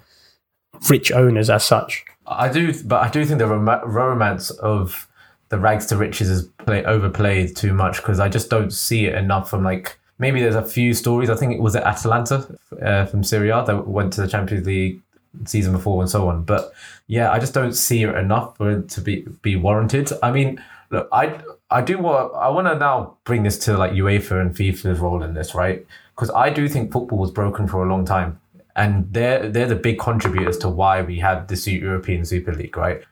[0.89, 2.06] rich owners as such.
[2.28, 5.09] I do, but I do think the rom- romance of
[5.50, 9.16] the rags to riches is play, overplayed too much because I just don't see it
[9.16, 11.30] enough from like maybe there's a few stories.
[11.30, 12.48] I think it was at Atalanta
[12.82, 15.02] uh, from Serie A that went to the Champions League
[15.46, 16.44] season before and so on.
[16.44, 16.72] But
[17.08, 20.12] yeah, I just don't see it enough for it to be be warranted.
[20.22, 21.40] I mean, look, I
[21.72, 25.24] I do want I want to now bring this to like UEFA and FIFA's role
[25.24, 25.86] in this, right?
[26.16, 28.40] Because I do think football was broken for a long time.
[28.76, 33.04] And they're they're the big contributors to why we have this European Super League, right?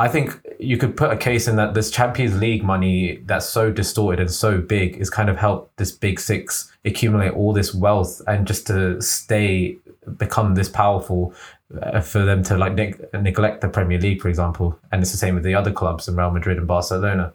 [0.00, 3.70] I think you could put a case in that this Champions League money that's so
[3.70, 8.22] distorted and so big is kind of helped this big six accumulate all this wealth
[8.26, 9.76] and just to stay
[10.16, 11.34] become this powerful
[11.82, 14.78] uh, for them to like ne- neglect the Premier League, for example.
[14.90, 17.34] And it's the same with the other clubs in Real Madrid and Barcelona.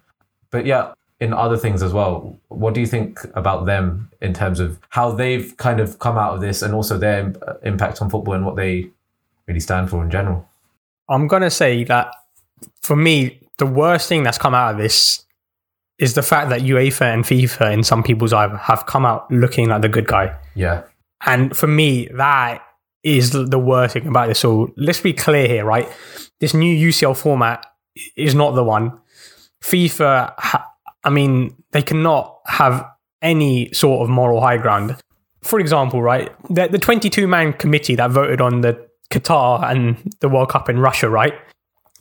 [0.50, 4.60] But yeah, in other things as well, what do you think about them in terms
[4.60, 8.34] of how they've kind of come out of this and also their impact on football
[8.34, 8.90] and what they
[9.46, 10.50] really stand for in general?
[11.08, 12.12] I'm going to say that
[12.82, 15.26] for me, the worst thing that's come out of this
[15.98, 19.70] is the fact that UEFA and FIFA, in some people's eyes, have come out looking
[19.70, 20.36] like the good guy.
[20.54, 20.84] Yeah.
[21.26, 22.62] And for me, that
[23.04, 24.40] is the worst thing about this.
[24.40, 25.88] So let's be clear here, right?
[26.40, 27.66] This new UCL format
[28.18, 29.00] is not the one.
[29.64, 30.34] FIFA,
[31.04, 32.86] I mean, they cannot have
[33.22, 34.98] any sort of moral high ground.
[35.42, 40.28] For example, right, the, the 22 man committee that voted on the Qatar and the
[40.28, 41.34] World Cup in Russia, right?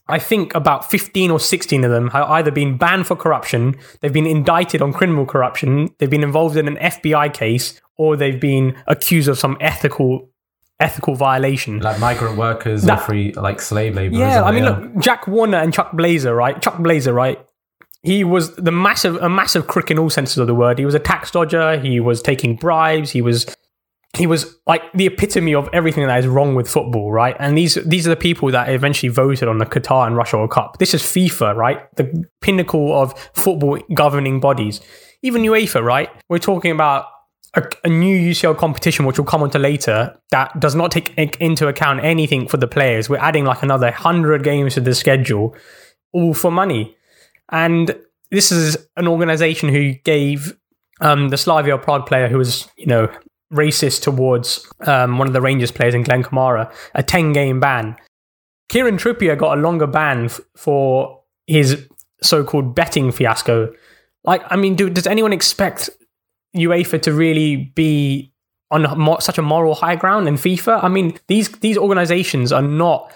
[0.07, 4.13] I think about 15 or 16 of them have either been banned for corruption, they've
[4.13, 8.77] been indicted on criminal corruption, they've been involved in an FBI case, or they've been
[8.87, 10.29] accused of some ethical
[10.81, 11.79] ethical violation.
[11.79, 14.19] Like migrant workers That- or free, like slave laborers.
[14.19, 16.61] Yeah, I mean, look, Jack Warner and Chuck Blazer, right?
[16.61, 17.39] Chuck Blazer, right?
[18.03, 20.79] He was the massive, a massive crook in all senses of the word.
[20.79, 21.79] He was a tax dodger.
[21.79, 23.13] He was taking bribes.
[23.13, 23.47] He was,
[24.17, 27.37] he was like the epitome of everything that is wrong with football, right?
[27.39, 30.51] And these, these are the people that eventually voted on the Qatar and Russia World
[30.51, 30.79] Cup.
[30.79, 31.95] This is FIFA, right?
[31.97, 34.81] The pinnacle of football governing bodies.
[35.23, 36.11] Even UEFA, right?
[36.29, 37.07] We're talking about
[37.55, 41.17] a, a new UCL competition, which we'll come on to later, that does not take
[41.17, 43.09] into account anything for the players.
[43.09, 45.57] We're adding like another 100 games to the schedule,
[46.13, 46.97] all for money.
[47.51, 47.97] And
[48.31, 50.57] this is an organization who gave
[51.01, 53.09] um, the Slavia Prague player who was, you know,
[53.55, 57.97] racist towards um, one of the Rangers players in Glenn Kamara a 10 game ban.
[58.69, 61.89] Kieran Trippier got a longer ban f- for his
[62.23, 63.73] so called betting fiasco.
[64.25, 65.91] Like, I mean, do, does anyone expect
[66.57, 68.33] UEFA to really be
[68.71, 70.83] on mo- such a moral high ground in FIFA?
[70.83, 73.13] I mean, these these organizations are not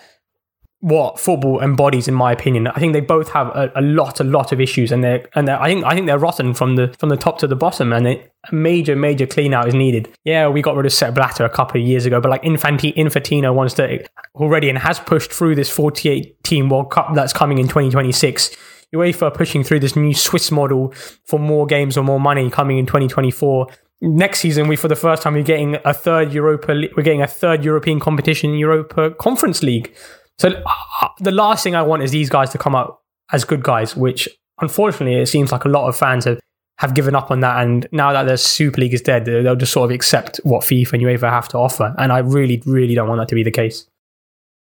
[0.80, 2.68] what football embodies, in my opinion.
[2.68, 5.48] I think they both have a, a lot, a lot of issues, and they're and
[5.48, 7.92] they're, I think I think they're rotten from the from the top to the bottom,
[7.92, 10.08] and a major, major clean out is needed.
[10.24, 12.94] Yeah, we got rid of Sepp Blatter a couple of years ago, but like Infanti,
[12.94, 17.58] Infantino wants to already and has pushed through this 48 team World Cup that's coming
[17.58, 18.56] in 2026.
[18.94, 20.94] UEFA are pushing through this new Swiss model
[21.26, 23.66] for more games or more money coming in 2024.
[24.00, 26.72] Next season, we for the first time we're getting a third Europa.
[26.96, 29.92] We're getting a third European competition, Europa Conference League.
[30.38, 33.00] So uh, the last thing I want is these guys to come out
[33.32, 34.28] as good guys, which
[34.60, 36.38] unfortunately it seems like a lot of fans have,
[36.78, 37.62] have given up on that.
[37.62, 40.92] And now that the Super League is dead, they'll just sort of accept what FIFA
[40.94, 41.94] and UEFA have to offer.
[41.98, 43.86] And I really, really don't want that to be the case.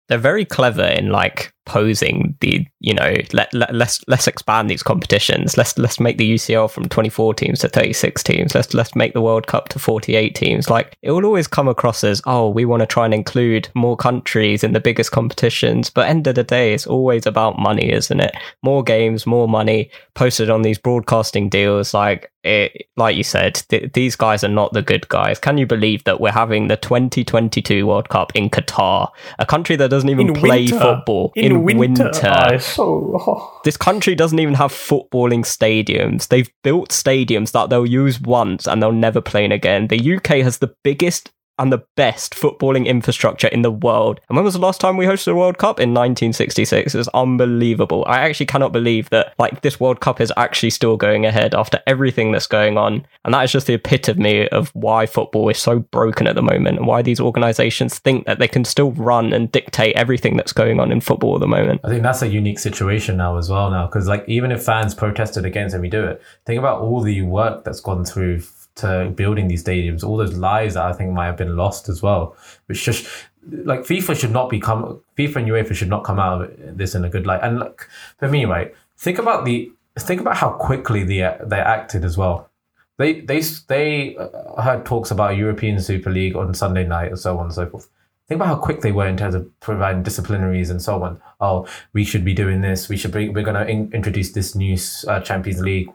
[0.08, 4.84] they're very clever in like posing the you know let, let let's let's expand these
[4.84, 5.58] competitions.
[5.58, 8.56] Let's let's make the UCL from 24 teams to 36 teams.
[8.56, 10.70] Let's let's make the World Cup to 48 teams.
[10.70, 13.96] Like it will always come across as oh we want to try and include more
[13.96, 15.90] countries in the biggest competitions.
[15.90, 18.36] But end of the day it's always about money isn't it?
[18.64, 21.94] More games more money posted on these broadcasting deals.
[21.94, 25.38] Like it like you said th- these guys are not the good guys.
[25.40, 29.90] Can you believe that we're having the 2022 World Cup in Qatar a country that
[29.90, 30.80] doesn't even In play winter.
[30.80, 31.32] football?
[31.36, 32.60] In, winter, winter.
[32.78, 33.62] Oh, oh.
[33.64, 36.28] This country doesn't even have footballing stadiums.
[36.28, 39.88] They've built stadiums that they'll use once and they'll never play in again.
[39.88, 44.20] The UK has the biggest and the best footballing infrastructure in the world.
[44.28, 45.80] And when was the last time we hosted a World Cup?
[45.80, 46.96] In 1966.
[46.96, 48.04] It's unbelievable.
[48.08, 51.80] I actually cannot believe that like this World Cup is actually still going ahead after
[51.86, 53.06] everything that's going on.
[53.24, 56.80] And that is just the epitome of why football is so broken at the moment
[56.80, 60.80] and why these organizations think that they can still run and dictate everything that's going
[60.80, 61.82] on in football at the moment.
[61.84, 64.96] I think that's a unique situation now as well now because like even if fans
[64.96, 68.42] protested against and we do it, think about all the work that's gone through
[68.82, 72.02] to building these stadiums, all those lives that I think might have been lost as
[72.02, 72.36] well,
[72.68, 73.08] which just
[73.50, 77.04] like FIFA should not become FIFA and UEFA should not come out of this in
[77.06, 77.42] a good light.
[77.42, 82.06] And look, for me, right, think about the think about how quickly they they acted
[82.06, 82.50] as well.
[82.98, 87.38] They they they uh, had talks about European Super League on Sunday night and so
[87.38, 87.90] on and so forth.
[88.28, 91.20] Think about how quick they were in terms of providing disciplinaries and so on.
[91.42, 92.88] Oh, we should be doing this.
[92.88, 93.28] We should be.
[93.28, 95.90] We're going to in- introduce this new uh, Champions League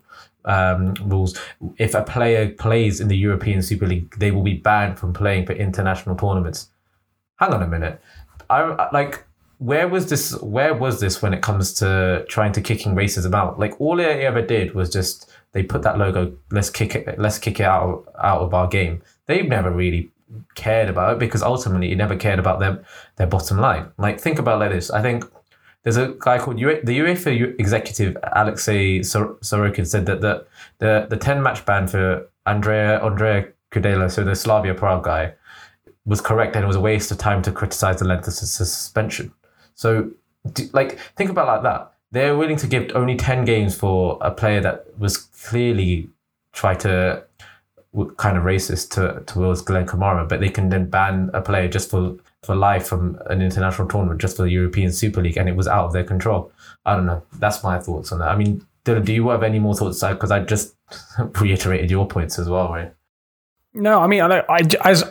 [0.46, 1.38] um, rules.
[1.78, 5.46] If a player plays in the European Super League, they will be banned from playing
[5.46, 6.68] for international tournaments.
[7.37, 8.00] Hang on a minute.
[8.48, 9.24] I like.
[9.59, 10.38] Where was this?
[10.42, 13.59] Where was this when it comes to trying to kicking racism out?
[13.59, 16.37] Like all they ever did was just they put that logo.
[16.50, 17.18] Let's kick it.
[17.18, 19.02] Let's kick it out out of our game.
[19.26, 20.11] They've never really
[20.54, 22.85] cared about it because ultimately it never cared about their
[23.16, 23.88] their bottom line.
[23.96, 24.90] Like think about like this.
[24.90, 25.24] I think
[25.87, 30.44] there's a guy called U- the UEFA executive Alexei Sor- Sorokin said that the
[30.79, 35.35] the the ten match ban for Andrea Andrea Kudela, so the Slavia Prague guy,
[36.05, 38.46] was correct and it was a waste of time to criticize the length of the
[38.46, 39.33] suspension.
[39.77, 40.11] So,
[40.53, 41.92] d- like, think about like that.
[42.11, 46.09] They're willing to give only 10 games for a player that was clearly
[46.53, 47.22] try to
[48.16, 51.90] kind of racist to, towards Glenn Kamara, but they can then ban a player just
[51.90, 55.56] for, for life from an international tournament, just for the European Super League, and it
[55.56, 56.50] was out of their control.
[56.85, 57.22] I don't know.
[57.38, 58.28] That's my thoughts on that.
[58.28, 60.02] I mean, Dylan, do you have any more thoughts?
[60.02, 60.74] Uh, because I just
[61.40, 62.92] reiterated your points as well, right?
[63.74, 65.04] No, I mean, I, don't- I, as,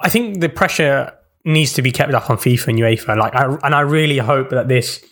[0.00, 1.12] I think the pressure
[1.44, 3.16] needs to be kept up on FIFA and UEFA.
[3.16, 5.04] Like, I, and I really hope that this,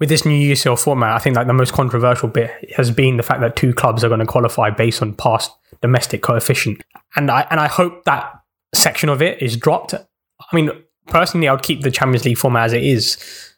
[0.00, 3.22] with this new UCL format, I think like the most controversial bit has been the
[3.22, 6.82] fact that two clubs are going to qualify based on past domestic coefficient,
[7.16, 8.32] and I and I hope that
[8.74, 9.94] section of it is dropped.
[10.40, 10.70] I mean,
[11.06, 13.50] personally, I would keep the Champions League format as it is.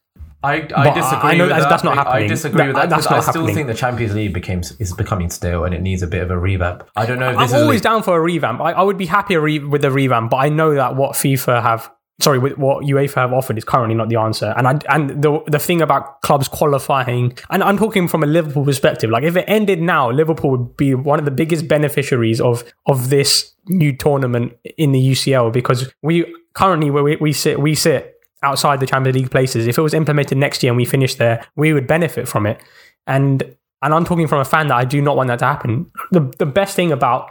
[0.42, 1.30] I, I disagree.
[1.30, 1.70] I know that's- that.
[1.70, 2.24] that's not happening.
[2.24, 2.90] I disagree That- with that.
[2.90, 3.54] that's not I still happening.
[3.54, 6.38] think the Champions League became is becoming stale and it needs a bit of a
[6.38, 6.84] revamp.
[6.94, 8.60] I don't know if this I'm is always down for a revamp.
[8.60, 11.62] I, I would be happier re- with a revamp, but I know that what FIFA
[11.62, 14.54] have, sorry, with what UEFA have offered is currently not the answer.
[14.56, 18.64] And I, and the the thing about clubs qualifying, and I'm talking from a Liverpool
[18.64, 19.10] perspective.
[19.10, 23.08] Like if it ended now, Liverpool would be one of the biggest beneficiaries of of
[23.10, 28.14] this new tournament in the UCL because we currently where we, we sit we sit
[28.42, 29.66] outside the Champions League places.
[29.66, 32.60] If it was implemented next year and we finished there, we would benefit from it.
[33.06, 35.90] And and I'm talking from a fan that I do not want that to happen.
[36.10, 37.30] The the best thing about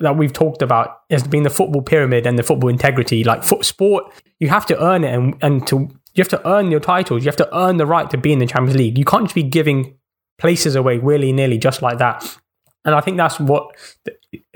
[0.00, 3.22] that we've talked about has been the football pyramid and the football integrity.
[3.22, 4.04] Like foot sport,
[4.40, 7.24] you have to earn it and, and to you have to earn your titles.
[7.24, 8.98] You have to earn the right to be in the Champions League.
[8.98, 9.96] You can't just be giving
[10.38, 12.36] places away willy nilly just like that.
[12.84, 13.74] And I think that's what,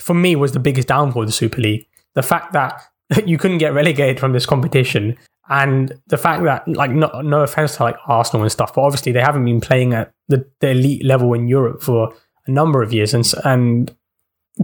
[0.01, 1.87] for me, was the biggest downfall of the Super League.
[2.15, 2.83] The fact that
[3.27, 5.17] you couldn't get relegated from this competition,
[5.51, 9.13] and the fact that, like, no, no offense to like Arsenal and stuff, but obviously
[9.13, 12.15] they haven't been playing at the, the elite level in Europe for
[12.47, 13.95] a number of years, and and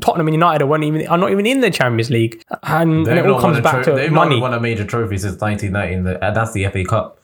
[0.01, 3.19] Tottenham and United are, weren't even, are not even in the Champions League, and, and
[3.19, 4.37] it all comes back tro- to they've money.
[4.37, 7.21] not won a major trophy since 1990, and that's the FA Cup.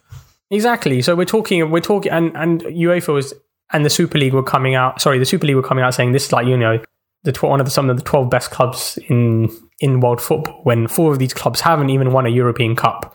[0.51, 1.03] Exactly.
[1.03, 3.35] So we're talking, we're talking, and and UEFA was
[3.73, 5.01] and the Super League were coming out.
[5.01, 6.83] Sorry, the Super League were coming out saying this is like you know
[7.23, 10.61] the tw- one of the, some of the twelve best clubs in in world football.
[10.65, 13.15] When four of these clubs haven't even won a European Cup.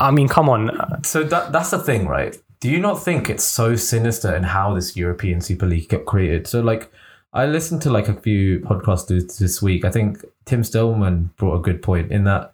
[0.00, 1.04] I mean, come on.
[1.04, 2.36] So that that's the thing, right?
[2.60, 6.46] Do you not think it's so sinister in how this European Super League got created?
[6.46, 6.90] So like
[7.32, 9.06] I listened to like a few podcasts
[9.38, 9.84] this- week.
[9.84, 12.52] I think Tim Stillman brought a good point in that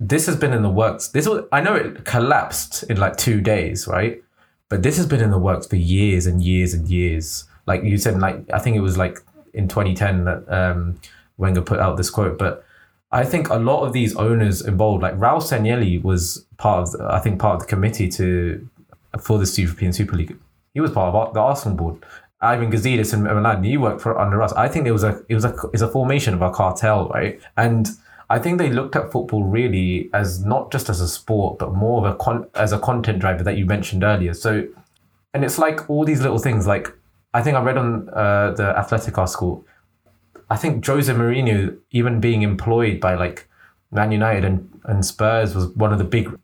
[0.00, 1.08] this has been in the works.
[1.08, 4.22] This was I know it collapsed in like two days, right?
[4.68, 7.44] But this has been in the works for years and years and years.
[7.66, 9.18] Like you said, like I think it was like
[9.54, 11.00] in 2010 that um,
[11.36, 12.38] Wenger put out this quote.
[12.38, 12.64] But
[13.10, 17.06] I think a lot of these owners involved, like Raul Sanllehi, was part of, the,
[17.10, 18.68] I think, part of the committee to
[19.20, 20.36] for this European Super League.
[20.74, 22.04] He was part of the Arsenal board.
[22.40, 24.52] Ivan Gazidis and Milan, he worked for under us.
[24.52, 27.40] I think it was a it was a it's a formation of a cartel, right?
[27.56, 27.88] And
[28.30, 32.06] I think they looked at football really as not just as a sport, but more
[32.06, 34.34] of a con- as a content driver that you mentioned earlier.
[34.34, 34.66] So,
[35.32, 36.66] and it's like all these little things.
[36.66, 36.94] Like
[37.32, 39.64] I think I read on uh, the Athletic article.
[40.50, 43.48] I think Jose Mourinho even being employed by like
[43.90, 46.38] Man United and, and Spurs was one of the big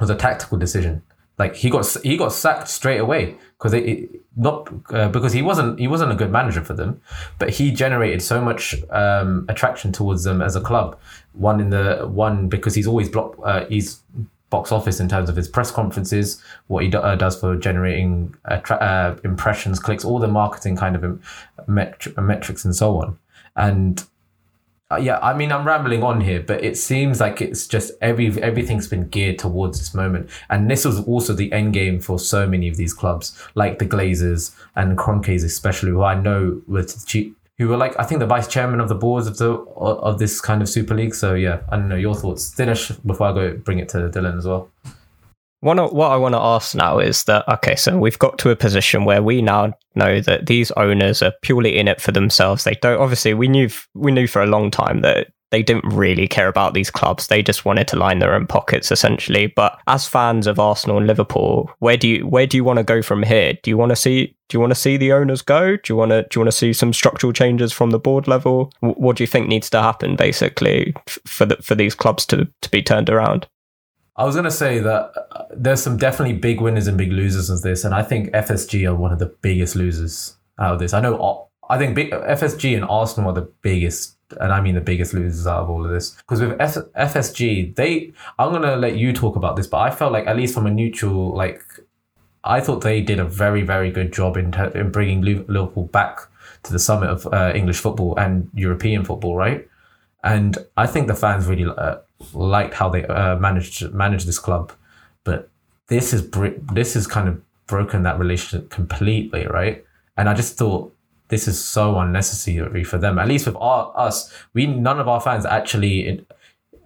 [0.00, 1.02] was a tactical decision.
[1.42, 5.80] Like he got he got sacked straight away because it not uh, because he wasn't
[5.80, 7.00] he wasn't a good manager for them,
[7.40, 10.96] but he generated so much um, attraction towards them as a club.
[11.32, 14.02] One in the one because he's always block uh, he's
[14.50, 18.32] box office in terms of his press conferences, what he do, uh, does for generating
[18.44, 21.20] attra- uh, impressions, clicks, all the marketing kind of um,
[21.66, 23.18] met- metrics and so on.
[23.56, 24.04] And
[24.92, 28.26] uh, yeah, I mean, I'm rambling on here, but it seems like it's just every
[28.42, 32.46] everything's been geared towards this moment, and this was also the end game for so
[32.46, 37.36] many of these clubs, like the Glazers and Kroenkes, especially, who I know were cheap,
[37.58, 40.40] who were like I think the vice chairman of the boards of the of this
[40.40, 41.14] kind of Super League.
[41.14, 44.36] So yeah, I don't know your thoughts, Dinesh, before I go bring it to Dylan
[44.36, 44.68] as well.
[45.62, 48.50] One of, what I want to ask now is that okay, so we've got to
[48.50, 52.64] a position where we now know that these owners are purely in it for themselves.
[52.64, 56.26] They don't obviously we knew we knew for a long time that they didn't really
[56.26, 57.28] care about these clubs.
[57.28, 59.46] They just wanted to line their own pockets essentially.
[59.46, 62.82] But as fans of Arsenal and Liverpool, where do you where do you want to
[62.84, 63.52] go from here?
[63.62, 65.76] Do you want to see do you want to see the owners go?
[65.76, 68.26] Do you want to do you want to see some structural changes from the board
[68.26, 68.72] level?
[68.82, 72.26] W- What do you think needs to happen basically f- for the, for these clubs
[72.26, 73.46] to to be turned around?
[74.16, 77.48] I was going to say that uh, there's some definitely big winners and big losers
[77.48, 80.92] of this, and I think FSG are one of the biggest losers out of this.
[80.92, 85.14] I know, I think FSG and Arsenal are the biggest, and I mean the biggest
[85.14, 86.10] losers out of all of this.
[86.10, 89.90] Because with F, FSG, they, I'm going to let you talk about this, but I
[89.90, 91.62] felt like at least from a neutral, like,
[92.44, 96.18] I thought they did a very, very good job in, ter- in bringing Liverpool back
[96.64, 99.66] to the summit of uh, English football and European football, right?
[100.22, 101.96] And I think the fans really uh,
[102.34, 104.72] liked how they uh, managed managed this club,
[105.24, 105.50] but
[105.88, 106.30] this is
[106.72, 109.84] this has kind of broken that relationship completely, right?
[110.16, 110.94] And I just thought
[111.28, 113.18] this is so unnecessary for them.
[113.18, 116.24] At least with our, us, we none of our fans actually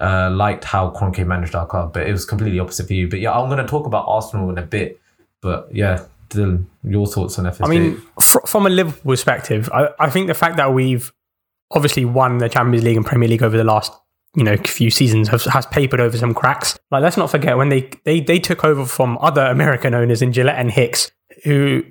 [0.01, 3.09] uh, liked how Kroenke managed our club, but it was completely opposite for you.
[3.09, 5.01] But yeah, I'm going to talk about Arsenal in a bit.
[5.41, 7.64] But yeah, your thoughts on FSG?
[7.64, 11.12] I mean, fr- from a Liverpool perspective, I, I think the fact that we've
[11.70, 13.93] obviously won the Champions League and Premier League over the last
[14.37, 16.78] you know a few seasons has, has papered over some cracks.
[16.91, 20.30] Like let's not forget when they, they they took over from other American owners in
[20.30, 21.11] Gillett and Hicks,
[21.45, 21.82] who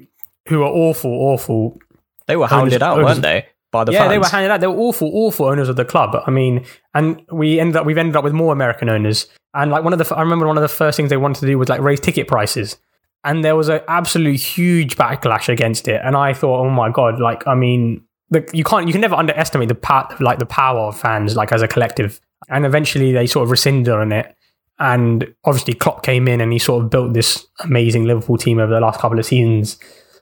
[0.48, 1.80] who are awful, awful.
[2.28, 3.48] They were hounded out, owners- weren't they?
[3.72, 4.12] By the yeah, fans.
[4.12, 4.62] they were handed out.
[4.62, 6.16] They were awful, awful owners of the club.
[6.26, 9.28] I mean, and we ended up we've ended up with more American owners.
[9.54, 11.48] And like one of the I remember one of the first things they wanted to
[11.48, 12.78] do was like raise ticket prices.
[13.26, 16.00] and there was an absolute huge backlash against it.
[16.06, 19.16] And I thought, oh my god, like I mean, the, you can't, you can never
[19.16, 22.22] underestimate the power, like the power of fans, like as a collective.
[22.50, 24.36] And eventually, they sort of rescinded on it.
[24.80, 28.74] And obviously, Klopp came in and he sort of built this amazing Liverpool team over
[28.74, 29.78] the last couple of seasons.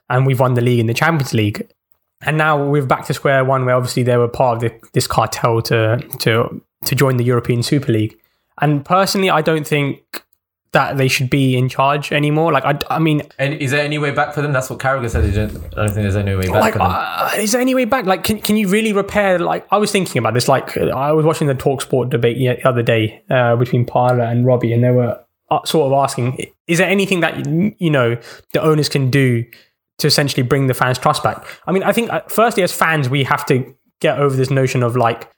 [0.08, 1.68] And we've won the league in the Champions League.
[2.22, 5.06] And now we're back to square one, where obviously they were part of the, this
[5.06, 8.16] cartel to to to join the European Super League.
[8.60, 10.22] And personally, I don't think
[10.74, 12.52] that they should be in charge anymore.
[12.52, 14.52] Like, I, I mean, And is there any way back for them?
[14.52, 15.24] That's what Carragher said.
[15.24, 17.86] He didn't- I don't think there's any way back like, uh, is there any way
[17.86, 18.04] back?
[18.06, 19.38] Like, can, can you really repair?
[19.38, 20.46] Like, I was thinking about this.
[20.46, 24.44] Like, I was watching the Talk Sport debate the other day uh, between Parla and
[24.46, 25.18] Robbie, and they were
[25.50, 27.46] uh, sort of asking, is there anything that
[27.80, 28.16] you know
[28.52, 29.44] the owners can do
[29.98, 31.44] to essentially bring the fans' trust back?
[31.66, 34.82] I mean, I think uh, firstly, as fans, we have to get over this notion
[34.82, 35.30] of like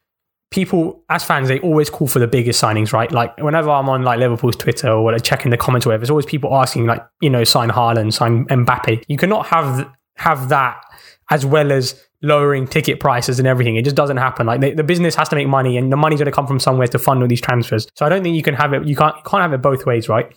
[0.56, 3.12] people as fans they always call for the biggest signings right?
[3.12, 6.10] Like whenever i'm on like liverpool's twitter or whatever checking the comments or whatever there's
[6.10, 9.04] always people asking like you know sign Haaland sign Mbappe.
[9.06, 10.82] You cannot have have that
[11.30, 13.76] as well as lowering ticket prices and everything.
[13.76, 14.46] It just doesn't happen.
[14.46, 16.58] Like the, the business has to make money and the money's going to come from
[16.58, 17.86] somewhere to fund all these transfers.
[17.94, 19.86] So i don't think you can have it you can't you can't have it both
[19.86, 20.34] ways right?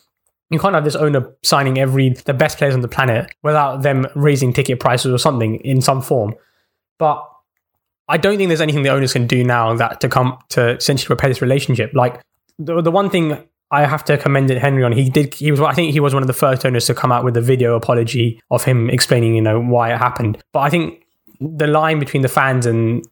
[0.52, 4.08] You can't have this owner signing every the best players on the planet without them
[4.16, 6.34] raising ticket prices or something in some form.
[6.98, 7.29] But
[8.10, 11.14] I don't think there's anything the owners can do now that to come to essentially
[11.14, 11.92] repair this relationship.
[11.94, 12.22] Like
[12.58, 15.36] the, the one thing I have to commend Henry on, he did.
[15.36, 15.62] He was.
[15.62, 17.76] I think he was one of the first owners to come out with a video
[17.76, 20.42] apology of him explaining, you know, why it happened.
[20.52, 21.06] But I think
[21.40, 23.06] the line between the fans and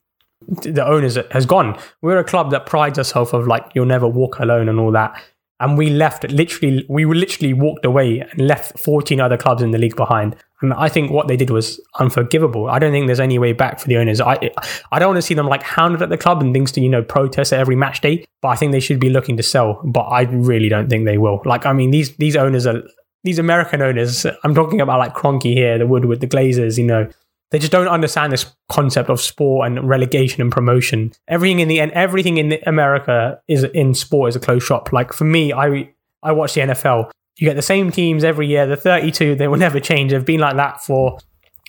[0.48, 1.80] the owners has gone.
[2.02, 5.22] We're a club that prides ourselves of like you'll never walk alone and all that.
[5.60, 9.78] And we left literally, we literally walked away and left 14 other clubs in the
[9.78, 10.36] league behind.
[10.62, 12.68] And I think what they did was unforgivable.
[12.68, 14.20] I don't think there's any way back for the owners.
[14.20, 14.50] I
[14.92, 16.90] I don't want to see them like hounded at the club and things to, you
[16.90, 18.26] know, protest at every match day.
[18.42, 19.82] But I think they should be looking to sell.
[19.84, 21.42] But I really don't think they will.
[21.46, 22.84] Like, I mean, these these owners are
[23.24, 24.26] these American owners.
[24.44, 27.08] I'm talking about like Kroenke here, the Woodward, the Glazers, you know,
[27.52, 31.14] they just don't understand this concept of sport and relegation and promotion.
[31.28, 34.92] Everything in the end, everything in America is in sport is a closed shop.
[34.92, 35.90] Like for me, I
[36.24, 37.12] I watch the NFL.
[37.38, 38.66] You get the same teams every year.
[38.66, 40.12] The 32, they will never change.
[40.12, 41.18] They've been like that for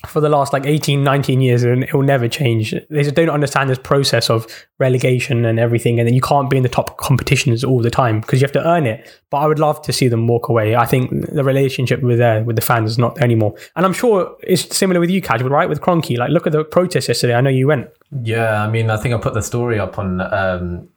[0.06, 2.72] for the last like 18, 19 years and it will never change.
[2.88, 4.46] They just don't understand this process of
[4.78, 5.98] relegation and everything.
[5.98, 8.52] And then you can't be in the top competitions all the time because you have
[8.52, 9.08] to earn it.
[9.30, 10.76] But I would love to see them walk away.
[10.76, 13.54] I think the relationship with there with the fans is not there anymore.
[13.74, 15.68] And I'm sure it's similar with you, Casual, right?
[15.68, 16.16] With Kroenke.
[16.16, 17.34] Like look at the protest yesterday.
[17.34, 17.88] I know you went.
[18.22, 20.88] Yeah, I mean, I think I put the story up on um,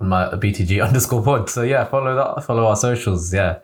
[0.00, 1.50] on my BTG underscore pod.
[1.50, 3.58] So yeah, follow that, follow our socials, yeah,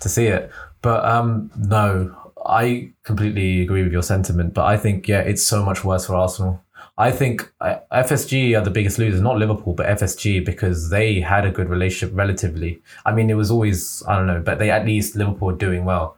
[0.00, 0.50] to see it.
[0.80, 2.14] But um, no,
[2.44, 4.54] I completely agree with your sentiment.
[4.54, 6.62] But I think yeah, it's so much worse for Arsenal.
[6.98, 11.46] I think uh, FSG are the biggest losers, not Liverpool, but FSG because they had
[11.46, 12.82] a good relationship relatively.
[13.06, 15.84] I mean, it was always I don't know, but they at least Liverpool were doing
[15.84, 16.16] well.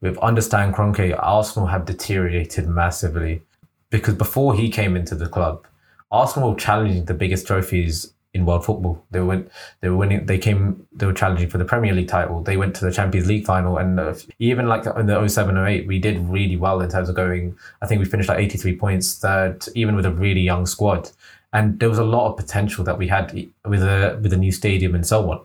[0.00, 3.42] With understand Kroenke, Arsenal have deteriorated massively
[3.90, 5.66] because before he came into the club,
[6.10, 9.04] Arsenal were challenging the biggest trophies in world football.
[9.10, 10.26] They went, they were winning.
[10.26, 12.42] They came, they were challenging for the Premier League title.
[12.42, 15.86] They went to the Champions League final, and uh, even like in the 07 08,
[15.86, 17.56] we did really well in terms of going.
[17.82, 21.10] I think we finished like 83 points, third, even with a really young squad.
[21.52, 23.32] And there was a lot of potential that we had
[23.64, 25.40] with a with a new stadium and so on.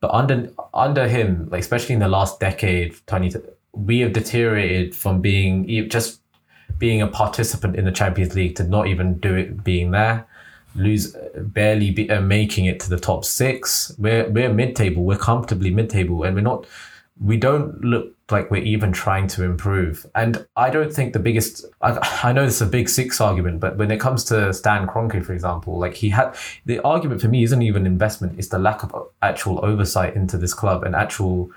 [0.00, 3.32] But under under him, like especially in the last decade, twenty,
[3.72, 6.20] we have deteriorated from being just
[6.78, 10.26] being a participant in the Champions League to not even do it being there,
[10.74, 13.94] lose barely be, uh, making it to the top six.
[13.98, 15.04] We're we're mid table.
[15.04, 16.66] We're comfortably mid table, and we're not.
[17.24, 20.06] We don't look like we're even trying to improve.
[20.14, 21.64] And I don't think the biggest.
[21.80, 24.86] I, I know this is a big six argument, but when it comes to Stan
[24.86, 26.34] Kroenke, for example, like he had
[26.66, 30.54] the argument for me isn't even investment; it's the lack of actual oversight into this
[30.54, 31.50] club and actual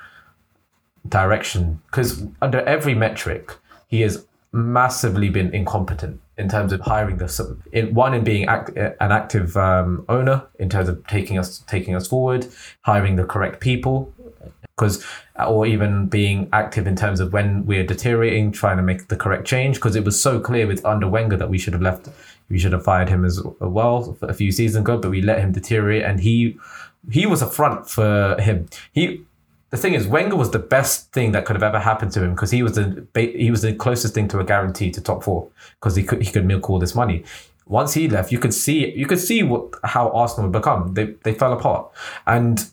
[1.07, 1.81] direction.
[1.87, 3.55] Because under every metric,
[3.87, 8.93] he has massively been incompetent in terms of hiring the one in being act, eh,
[9.01, 12.47] an active um, owner in terms of taking us taking us forward,
[12.81, 14.13] hiring the correct people,
[14.75, 15.03] because
[15.39, 19.15] uh, or even being active in terms of when we're deteriorating, trying to make the
[19.15, 19.77] correct change.
[19.77, 22.07] Because it was so clear with under Wenger that we should have left,
[22.49, 25.39] we should have fired him as uh, well a few seasons ago, but we let
[25.39, 26.57] him deteriorate, and he
[27.11, 28.67] he was a front for him.
[28.91, 29.25] He
[29.69, 32.31] the thing is, Wenger was the best thing that could have ever happened to him
[32.31, 35.49] because he was the he was the closest thing to a guarantee to top four
[35.79, 37.23] because he could he could milk all this money.
[37.65, 40.93] Once he left, you could see you could see what how Arsenal would become.
[40.93, 41.91] They they fell apart,
[42.25, 42.65] and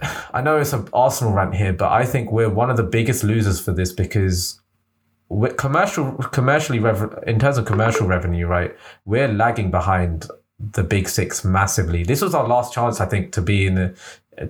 [0.32, 3.22] I know it's an Arsenal rant here, but I think we're one of the biggest
[3.22, 4.60] losers for this because
[5.58, 6.78] commercial commercially
[7.26, 8.74] in terms of commercial revenue, right?
[9.04, 10.26] We're lagging behind
[10.58, 12.02] the big six massively.
[12.02, 13.94] This was our last chance, I think, to be in the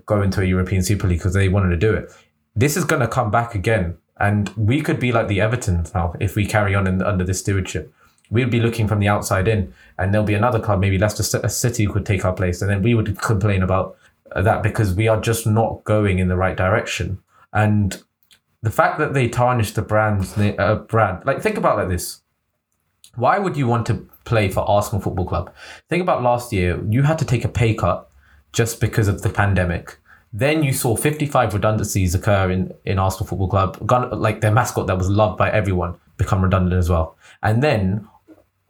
[0.07, 2.11] go into a European Super League because they wanted to do it.
[2.55, 3.97] This is going to come back again.
[4.18, 7.41] And we could be like the Everton now if we carry on in, under this
[7.41, 7.93] stewardship.
[8.30, 11.84] We'd be looking from the outside in, and there'll be another club, maybe Leicester City,
[11.84, 13.97] who could take our place, and then we would complain about
[14.36, 17.18] that because we are just not going in the right direction.
[17.53, 18.01] And
[18.62, 22.20] the fact that they tarnish the brand's uh, brand, like think about like this:
[23.16, 25.55] why would you want to play for Arsenal Football Club?
[25.88, 28.10] Think about last year; you had to take a pay cut
[28.53, 29.98] just because of the pandemic.
[30.32, 33.90] Then you saw 55 redundancies occur in, in Arsenal Football Club.
[34.12, 37.16] Like their mascot that was loved by everyone become redundant as well.
[37.42, 38.09] And then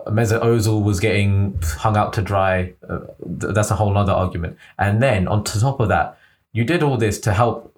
[0.07, 2.73] Mesut Ozil was getting hung out to dry.
[2.89, 4.57] Uh, that's a whole other argument.
[4.79, 6.19] And then on top of that,
[6.53, 7.73] you did all this to help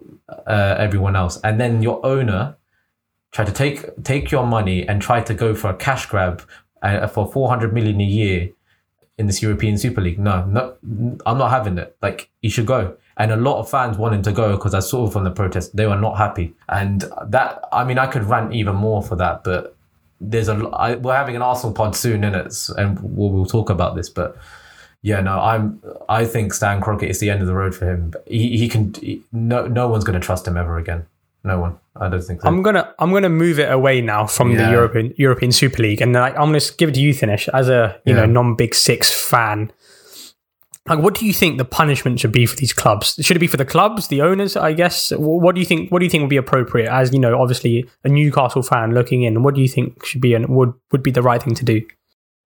[0.47, 2.57] uh, everyone else, and then your owner
[3.33, 6.43] tried to take take your money and try to go for a cash grab
[6.83, 8.51] uh, for 400 million a year
[9.19, 10.19] in this European Super League.
[10.19, 10.77] No, no,
[11.27, 11.97] I'm not having it.
[12.03, 12.97] Like you should go.
[13.17, 15.87] And a lot of fans wanted to go because I saw from the protest they
[15.87, 16.55] were not happy.
[16.69, 19.77] And that, I mean, I could rant even more for that, but
[20.23, 23.71] there's a I, we're having an Arsenal pod soon in it, and we'll, we'll talk
[23.71, 24.09] about this.
[24.09, 24.37] But
[25.03, 28.15] yeah, no, I'm I think Stan Kroenke is the end of the road for him.
[28.27, 31.07] He he can he, no no one's going to trust him ever again.
[31.45, 31.79] No one.
[31.97, 32.49] I don't think so.
[32.49, 34.65] I'm gonna I'm gonna move it away now from yeah.
[34.65, 37.69] the European European Super League, and like, I'm gonna give it to you, Dinesh, as
[37.69, 38.21] a you yeah.
[38.21, 39.73] know non Big Six fan.
[40.89, 43.15] Like, what do you think the punishment should be for these clubs?
[43.21, 44.57] Should it be for the clubs, the owners?
[44.57, 45.13] I guess.
[45.17, 45.91] What do you think?
[45.93, 46.91] What do you think would be appropriate?
[46.91, 50.35] As you know, obviously a Newcastle fan looking in, what do you think should be
[50.35, 51.83] and would would be the right thing to do?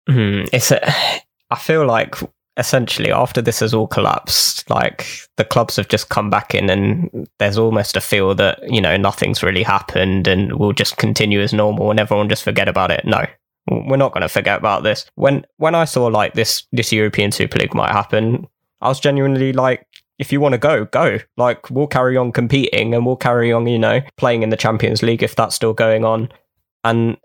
[0.09, 0.71] Mm, it's.
[0.71, 0.93] A,
[1.49, 2.15] I feel like
[2.57, 7.27] essentially after this has all collapsed, like the clubs have just come back in, and
[7.39, 11.53] there's almost a feel that you know nothing's really happened, and we'll just continue as
[11.53, 13.05] normal, and everyone just forget about it.
[13.05, 13.25] No,
[13.69, 15.05] we're not going to forget about this.
[15.15, 18.47] When when I saw like this this European Super League might happen,
[18.81, 19.85] I was genuinely like,
[20.19, 21.19] if you want to go, go.
[21.37, 25.03] Like we'll carry on competing and we'll carry on, you know, playing in the Champions
[25.03, 26.29] League if that's still going on.
[26.83, 27.17] And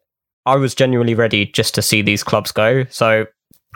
[0.45, 2.85] I was genuinely ready just to see these clubs go.
[2.91, 3.27] So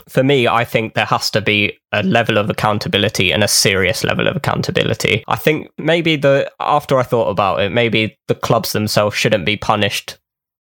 [0.09, 4.05] for me, I think there has to be a level of accountability and a serious
[4.05, 5.25] level of accountability.
[5.27, 9.57] I think maybe the after I thought about it, maybe the clubs themselves shouldn't be
[9.57, 10.19] punished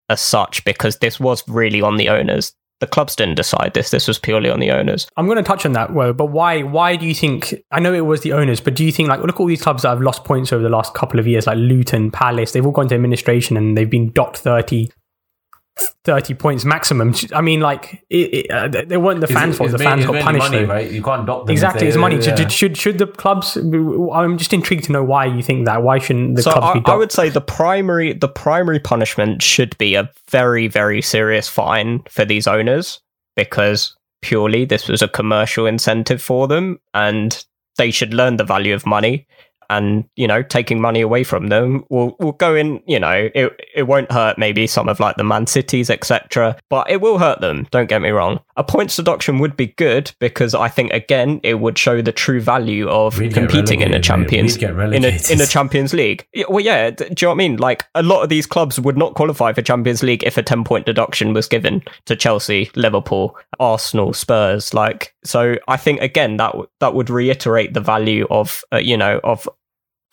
[0.09, 2.53] as such because this was really on the owners.
[2.81, 3.91] The clubs didn't decide this.
[3.91, 5.07] This was purely on the owners.
[5.15, 6.61] I'm going to touch on that, well, but why?
[6.63, 7.53] Why do you think?
[7.71, 9.61] I know it was the owners, but do you think like look at all these
[9.61, 12.51] clubs that have lost points over the last couple of years, like Luton, Palace?
[12.51, 14.43] They've all gone to administration and they've been docked
[16.03, 17.13] thirty points maximum.
[17.34, 19.71] I mean, like, it, it, uh, they weren't the fans' fault.
[19.71, 20.51] The fans got punished.
[20.51, 20.89] Money, right?
[20.89, 21.53] You can't dock them.
[21.53, 22.15] Exactly, it's money.
[22.15, 22.36] Yeah.
[22.36, 23.57] Should, should, should the clubs?
[23.57, 25.84] I'm just intrigued to know why you think that.
[25.84, 26.89] Why shouldn't the so clubs I, be docked?
[26.89, 32.03] I would say the primary the primary punishment should be a very very serious fine
[32.09, 33.01] for these owners
[33.36, 37.45] because purely this was a commercial incentive for them and
[37.78, 39.28] they should learn the value of money
[39.70, 43.61] and you know taking money away from them will will go in you know it
[43.76, 47.41] it won't hurt maybe some of like the man cities etc but it will hurt
[47.41, 48.39] them don't get me wrong.
[48.57, 52.39] A points deduction would be good because i think again it would show the true
[52.39, 56.28] value of We'd competing in a champions in a, in a champions league.
[56.47, 57.57] Well yeah do you know what i mean?
[57.57, 60.63] Like a lot of these clubs would not qualify for champions league if a 10
[60.63, 66.55] point deduction was given to chelsea liverpool arsenal spurs like so i think again that
[66.80, 69.47] that would reiterate the value of uh, you know of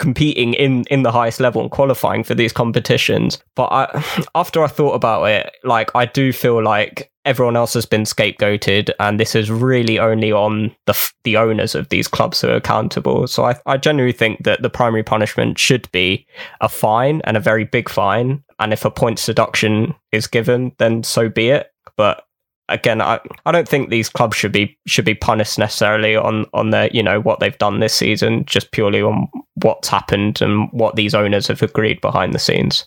[0.03, 3.39] competing in in the highest level and qualifying for these competitions.
[3.55, 4.05] But I,
[4.35, 8.91] after i thought about it like i do feel like everyone else has been scapegoated
[8.99, 13.29] and this is really only on the the owners of these clubs who are accountable.
[13.29, 16.27] So i i genuinely think that the primary punishment should be
[16.61, 18.43] a fine and a very big fine.
[18.59, 21.69] And if a points deduction is given then so be it.
[21.97, 22.25] But
[22.73, 26.71] again, I, I don't think these clubs should be should be punished necessarily on on
[26.71, 30.97] their you know what they've done this season, just purely on what's happened and what
[30.97, 32.87] these owners have agreed behind the scenes.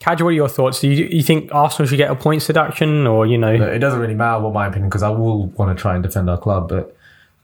[0.00, 0.80] Kaj, what are your thoughts?
[0.80, 4.00] Do you, you think Arsenal should get a points deduction, or you know, it doesn't
[4.00, 6.68] really matter what my opinion because I will want to try and defend our club,
[6.68, 6.96] but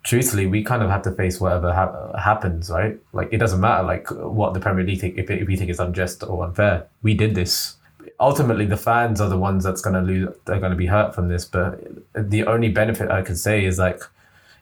[0.02, 2.98] truthfully, we kind of have to face whatever ha- happens, right?
[3.12, 5.78] Like it doesn't matter like what the Premier League think if, if we think it's
[5.78, 6.86] unjust or unfair.
[7.02, 7.76] We did this
[8.20, 11.14] ultimately the fans are the ones that's going to lose they're going to be hurt
[11.14, 11.80] from this but
[12.14, 14.00] the only benefit i could say is like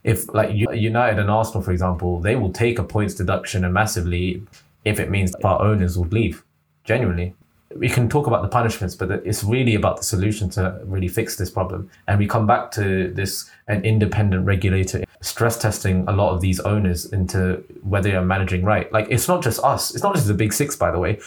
[0.05, 4.43] if like united and arsenal for example they will take a points deduction and massively
[4.85, 6.45] if it means our owners would leave
[6.85, 7.35] genuinely.
[7.77, 11.37] We can talk about the punishments but it's really about the solution to really fix
[11.37, 11.91] this problem.
[12.07, 16.61] And we come back to this an independent regulator stress testing a lot of these
[16.61, 18.91] owners into whether they're managing right.
[18.91, 19.95] Like it's not just us.
[19.95, 21.21] It's not just the big six by the way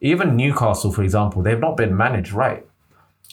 [0.00, 2.66] even Newcastle, for example, they've not been managed right.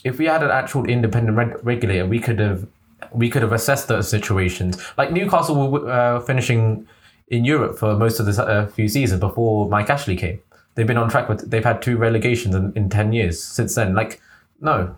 [0.03, 2.68] If we had an actual independent reg- regulator, we could have
[3.12, 4.82] we could have assessed those situations.
[4.97, 6.88] Like Newcastle were uh, finishing
[7.28, 10.39] in Europe for most of the uh, few seasons before Mike Ashley came.
[10.76, 11.49] they've been on track with.
[11.49, 13.93] They've had two relegations in, in ten years since then.
[13.93, 14.22] Like,
[14.59, 14.95] no,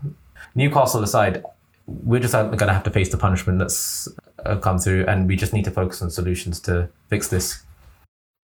[0.55, 1.43] Newcastle aside,
[1.88, 4.07] we're just going to have to face the punishment that's
[4.45, 7.64] uh, come through, and we just need to focus on solutions to fix this.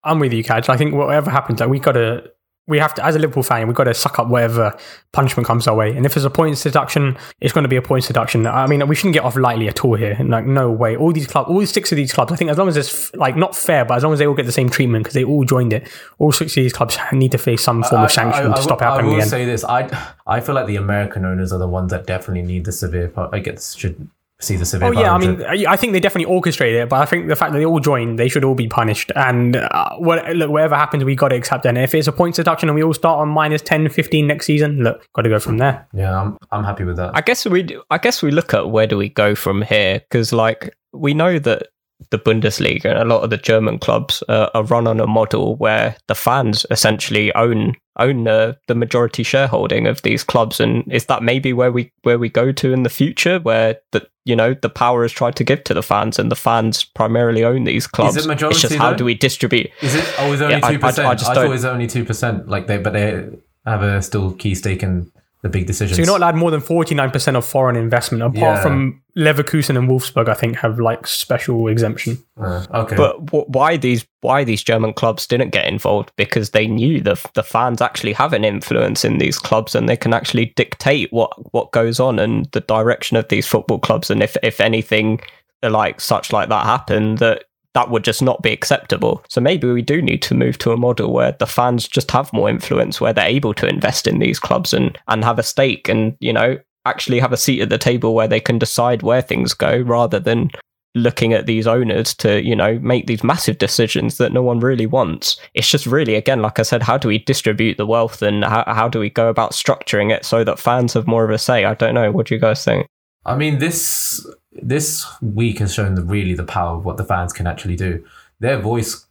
[0.03, 0.69] I'm with you, Kaj.
[0.69, 2.31] I think whatever happens, like, we got to
[2.69, 4.77] we have to, as a Liverpool fan, we've got to suck up whatever
[5.11, 5.95] punishment comes our way.
[5.97, 8.45] And if there's a points deduction, it's going to be a points deduction.
[8.45, 10.15] I mean, we shouldn't get off lightly at all here.
[10.23, 10.95] Like, no way.
[10.95, 13.35] All these clubs, all six of these clubs, I think as long as it's like
[13.35, 15.43] not fair, but as long as they all get the same treatment because they all
[15.43, 15.89] joined it,
[16.19, 18.61] all six of these clubs need to face some form of sanction I, I, to
[18.61, 19.29] stop I, happening I will again.
[19.29, 22.65] say this: I I feel like the American owners are the ones that definitely need
[22.65, 23.11] the severe.
[23.33, 24.09] I get should
[24.39, 24.87] see the severe.
[24.87, 27.51] Oh yeah, I mean, I think they definitely orchestrated it, but I think the fact
[27.51, 29.11] that they all joined, they should all be punished.
[29.15, 31.69] And uh, what, look, whatever happens, we got to accept it.
[31.69, 34.45] And if it's a points deduction and we all start on minus 10, 15 next
[34.45, 35.87] season, look, got to go from there.
[35.93, 37.11] Yeah, I'm I'm happy with that.
[37.15, 40.31] I guess we I guess we look at where do we go from here because
[40.33, 41.67] like we know that
[42.11, 45.55] the Bundesliga and a lot of the German clubs uh, are run on a model
[45.57, 51.05] where the fans essentially own own uh, the majority shareholding of these clubs, and is
[51.05, 54.53] that maybe where we where we go to in the future, where the you know
[54.53, 57.85] the power is tried to give to the fans, and the fans primarily own these
[57.85, 58.15] clubs.
[58.15, 58.55] Is it majority?
[58.55, 59.69] It's just how do we distribute?
[59.81, 60.05] Is it?
[60.17, 61.05] Oh, it's only two percent.
[61.05, 62.47] I, I, I, I thought it was only two percent.
[62.47, 63.27] Like they, but they
[63.65, 65.11] have a still key stake in
[65.41, 65.95] the big decisions.
[65.95, 68.61] So you're not allowed more than 49% of foreign investment, apart yeah.
[68.61, 72.21] from Leverkusen and Wolfsburg, I think, have like special exemption.
[72.37, 72.97] Uh, okay.
[72.97, 76.11] But w- why these why these German clubs didn't get involved?
[76.17, 79.97] Because they knew the the fans actually have an influence in these clubs, and they
[79.97, 84.09] can actually dictate what what goes on and the direction of these football clubs.
[84.09, 85.21] And if if anything
[85.63, 87.45] like such like that happened, that
[87.75, 89.23] that would just not be acceptable.
[89.29, 92.33] So maybe we do need to move to a model where the fans just have
[92.33, 95.87] more influence, where they're able to invest in these clubs and, and have a stake
[95.87, 99.21] and, you know, actually have a seat at the table where they can decide where
[99.21, 100.49] things go rather than
[100.95, 104.87] looking at these owners to, you know, make these massive decisions that no one really
[104.87, 105.39] wants.
[105.53, 108.63] It's just really, again, like I said, how do we distribute the wealth and how,
[108.65, 111.65] how do we go about structuring it so that fans have more of a say?
[111.65, 112.11] I don't know.
[112.11, 112.87] What do you guys think?
[113.25, 114.25] I mean, this
[114.61, 118.05] this week has shown the, really the power of what the fans can actually do.
[118.39, 119.05] Their voice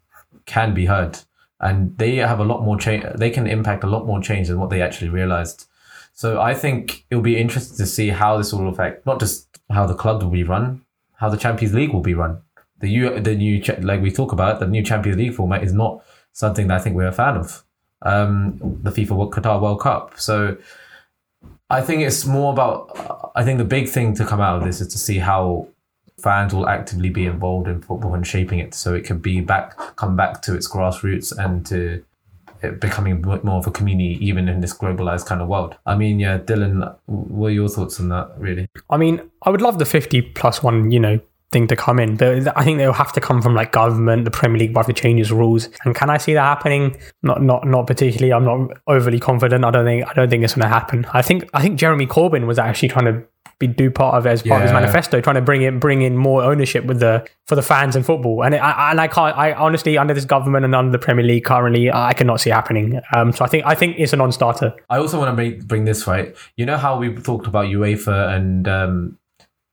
[0.47, 1.19] can be heard,
[1.61, 3.05] and they have a lot more change.
[3.17, 5.67] They can impact a lot more change than what they actually realized.
[6.13, 9.87] So I think it'll be interesting to see how this will affect not just how
[9.87, 10.85] the club will be run,
[11.15, 12.41] how the Champions League will be run.
[12.81, 16.03] The new, the new, like we talk about, the new Champions League format is not
[16.33, 17.65] something that I think we're a fan of.
[18.03, 20.19] Um, the FIFA Qatar World Cup.
[20.19, 20.57] So
[21.71, 23.28] I think it's more about.
[23.39, 25.69] I think the big thing to come out of this is to see how
[26.21, 29.77] fans will actively be involved in football and shaping it, so it can be back,
[29.95, 32.05] come back to its grassroots and to
[32.81, 35.77] becoming more of a community, even in this globalized kind of world.
[35.87, 38.33] I mean, yeah, Dylan, what are your thoughts on that?
[38.39, 38.67] Really?
[38.91, 40.91] I mean, I would love the fifty plus one.
[40.91, 41.21] You know,
[41.53, 42.17] thing to come in.
[42.17, 44.87] But I think they'll have to come from like government, the Premier League will have
[44.87, 45.69] to change its rules.
[45.85, 46.97] And can I see that happening?
[47.23, 48.33] Not not not particularly.
[48.33, 49.65] I'm not overly confident.
[49.65, 51.07] I don't think I don't think it's gonna happen.
[51.13, 53.25] I think I think Jeremy Corbyn was actually trying to
[53.59, 54.57] be do part of it as part yeah.
[54.57, 57.63] of his manifesto, trying to bring in bring in more ownership with the for the
[57.63, 58.45] fans and football.
[58.45, 61.25] And it, I and I can't I honestly under this government and under the Premier
[61.25, 63.01] League currently I cannot see happening.
[63.15, 64.75] Um, so I think I think it's a non-starter.
[64.91, 66.37] I also want to bring bring this right.
[66.57, 69.19] You know how we talked about UEFA and um,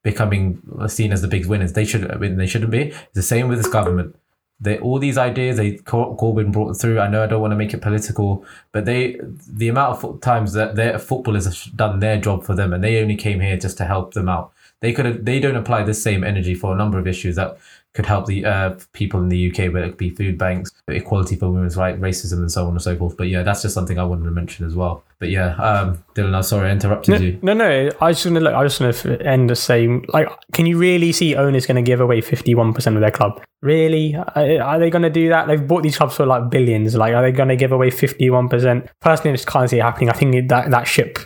[0.06, 1.74] becoming seen as the big winners.
[1.74, 2.84] They should I mean, they shouldn't be.
[2.84, 4.16] It's the same with this government.
[4.62, 7.00] They all these ideas they Corbyn brought through.
[7.00, 10.54] I know I don't want to make it political, but they the amount of times
[10.54, 13.78] that their footballers have done their job for them, and they only came here just
[13.80, 14.54] to help them out.
[14.80, 15.26] They could have.
[15.26, 17.58] They don't apply the same energy for a number of issues that
[17.96, 21.50] could help the uh, people in the UK, whether it be food banks, equality for
[21.50, 23.16] women's rights, racism, and so on and so forth.
[23.16, 25.04] But yeah, that's just something I wanted to mention as well.
[25.18, 27.40] But yeah, um, Dylan, I'm sorry I interrupted no, you.
[27.42, 28.54] No, no, I just want to look.
[28.54, 30.06] I just want to end the same.
[30.10, 33.42] Like, can you really see owners going to give away 51 percent of their club?
[33.62, 34.14] Really?
[34.16, 35.48] Are they going to do that?
[35.48, 36.96] They've bought these clubs for like billions.
[36.96, 38.90] Like, are they going to give away 51 percent?
[39.00, 40.10] Personally, I just can't see it happening.
[40.10, 41.18] I think that that ship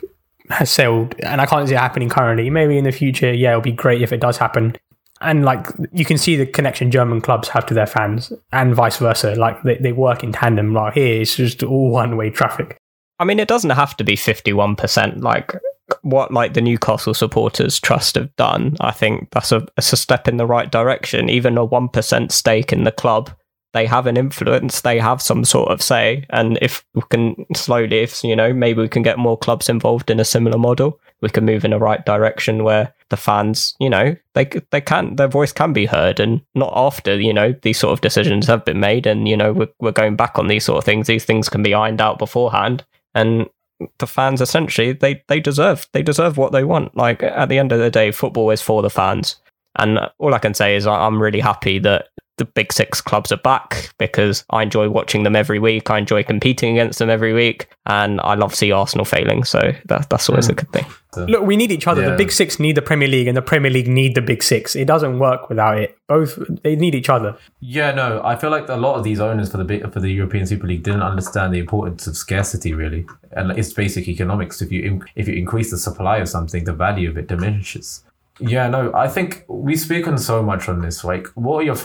[0.51, 2.51] has sailed, and I can't see it happening currently.
[2.51, 4.75] Maybe in the future, yeah, it'll be great if it does happen
[5.21, 8.97] and like you can see the connection German clubs have to their fans, and vice
[8.97, 9.35] versa.
[9.35, 10.73] Like they, they work in tandem.
[10.73, 12.77] Like here, it's just all one way traffic.
[13.19, 15.21] I mean, it doesn't have to be fifty one percent.
[15.21, 15.53] Like
[16.01, 18.77] what like the Newcastle supporters trust have done.
[18.79, 21.29] I think that's a, a step in the right direction.
[21.29, 23.31] Even a one percent stake in the club,
[23.73, 24.81] they have an influence.
[24.81, 26.25] They have some sort of say.
[26.29, 30.09] And if we can slowly, if you know, maybe we can get more clubs involved
[30.09, 33.89] in a similar model we can move in the right direction where the fans, you
[33.89, 37.79] know, they they can their voice can be heard, and not after you know these
[37.79, 40.63] sort of decisions have been made, and you know we're we're going back on these
[40.63, 41.07] sort of things.
[41.07, 43.49] These things can be ironed out beforehand, and
[43.97, 46.95] the fans essentially they they deserve they deserve what they want.
[46.95, 49.35] Like at the end of the day, football is for the fans,
[49.77, 52.09] and all I can say is I'm really happy that
[52.39, 55.91] the big six clubs are back because I enjoy watching them every week.
[55.91, 59.43] I enjoy competing against them every week, and I love to see Arsenal failing.
[59.43, 60.51] So that, that's always mm.
[60.51, 60.85] a good thing.
[61.15, 62.01] Look, we need each other.
[62.03, 62.11] Yeah.
[62.11, 64.75] The big six need the Premier League, and the Premier League need the big six.
[64.75, 65.97] It doesn't work without it.
[66.07, 67.37] Both they need each other.
[67.59, 70.45] Yeah, no, I feel like a lot of these owners for the for the European
[70.45, 74.61] Super League didn't understand the importance of scarcity, really, and it's basic economics.
[74.61, 78.03] If you if you increase the supply of something, the value of it diminishes.
[78.39, 81.03] Yeah, no, I think we've spoken so much on this.
[81.03, 81.75] Like, what are your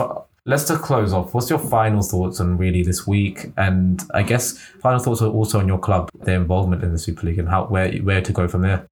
[0.46, 1.34] let's just close off.
[1.34, 3.52] What's your final thoughts on really this week?
[3.56, 7.26] And I guess final thoughts are also on your club, their involvement in the Super
[7.26, 8.86] League, and how where where to go from there.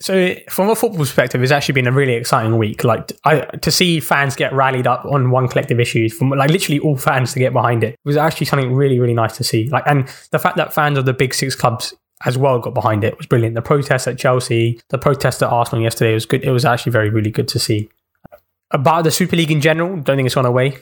[0.00, 2.82] So, from a football perspective, it's actually been a really exciting week.
[2.82, 6.80] Like I, to see fans get rallied up on one collective issue, from like literally
[6.80, 9.68] all fans to get behind it, was actually something really, really nice to see.
[9.68, 11.94] Like, and the fact that fans of the big six clubs
[12.24, 13.54] as well got behind it was brilliant.
[13.54, 16.42] The protest at Chelsea, the protest at Arsenal yesterday was good.
[16.42, 17.88] It was actually very, really good to see.
[18.72, 20.78] About the Super League in general, don't think it's gone away.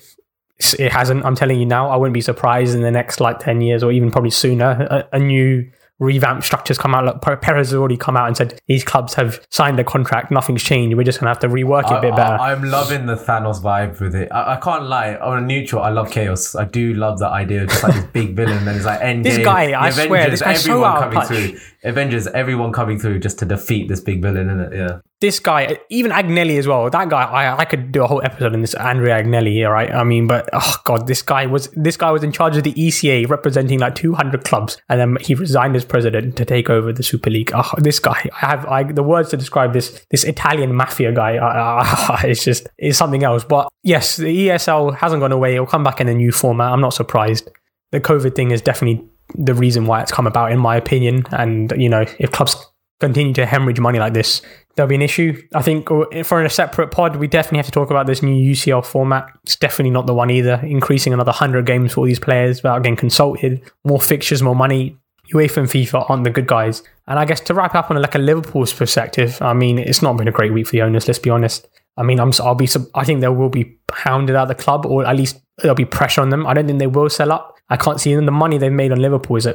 [0.78, 1.24] It hasn't.
[1.24, 1.88] I'm telling you now.
[1.88, 4.86] I wouldn't be surprised in the next like ten years or even probably sooner.
[4.90, 5.70] A, a new
[6.00, 7.22] revamped structures come out.
[7.22, 10.30] Like Perez has already come out and said these clubs have signed a contract.
[10.30, 10.96] Nothing's changed.
[10.96, 12.40] We're just gonna have to rework it a bit better.
[12.40, 14.32] I, am loving the Thanos vibe with it.
[14.32, 15.14] I, I, can't lie.
[15.16, 16.56] On a neutral, I love chaos.
[16.56, 19.24] I do love the idea of just like this big villain and it's like end
[19.24, 21.28] This guy, I Avengers, swear, this guy's so out of touch.
[21.28, 21.58] Through.
[21.84, 24.74] Avengers, everyone coming through just to defeat this big villain, in it?
[24.74, 25.00] Yeah.
[25.20, 26.88] This guy, even Agnelli as well.
[26.88, 29.92] That guy, I, I could do a whole episode on this Andrea Agnelli, right?
[29.92, 32.72] I mean, but oh god, this guy was this guy was in charge of the
[32.72, 37.02] ECA, representing like 200 clubs, and then he resigned as president to take over the
[37.02, 37.50] Super League.
[37.54, 41.36] Oh, this guy, I have I, the words to describe this this Italian mafia guy.
[41.36, 43.44] Uh, it's just it's something else.
[43.44, 45.54] But yes, the ESL hasn't gone away.
[45.54, 46.72] It'll come back in a new format.
[46.72, 47.50] I'm not surprised.
[47.90, 51.24] The COVID thing is definitely the reason why it's come about, in my opinion.
[51.32, 52.56] And, you know, if clubs
[53.00, 54.42] continue to hemorrhage money like this,
[54.80, 55.46] there'll be an issue.
[55.54, 58.22] I think uh, for in a separate pod, we definitely have to talk about this
[58.22, 59.26] new UCL format.
[59.44, 60.54] It's definitely not the one either.
[60.62, 64.96] Increasing another 100 games for all these players without getting consulted, more fixtures, more money.
[65.34, 66.82] UEFA and FIFA aren't the good guys.
[67.06, 70.16] And I guess to wrap up on like a Liverpool's perspective, I mean, it's not
[70.16, 71.68] been a great week for the owners, let's be honest.
[71.98, 74.86] I mean, I'm, I'll be, I think they will be hounded out of the club,
[74.86, 76.46] or at least there'll be pressure on them.
[76.46, 77.58] I don't think they will sell up.
[77.70, 78.14] I can't see.
[78.14, 79.48] The money they've made on Liverpool is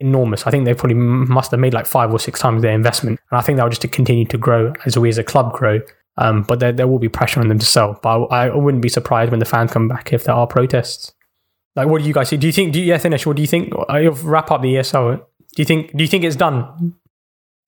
[0.00, 0.46] enormous.
[0.46, 3.20] I think they probably must have made like five or six times their investment.
[3.30, 5.80] And I think they'll just continue to grow as we as a club grow.
[6.16, 8.00] Um, but there, there will be pressure on them to sell.
[8.02, 11.12] But I, I, wouldn't be surprised when the fans come back if there are protests.
[11.76, 12.38] Like, what do you guys see?
[12.38, 12.72] Do you think?
[12.72, 13.24] Do you, yeah, Dinesh.
[13.24, 13.72] What do you think?
[13.88, 15.18] I'll wrap up the ESL.
[15.18, 15.96] Do you think?
[15.96, 16.96] Do you think it's done?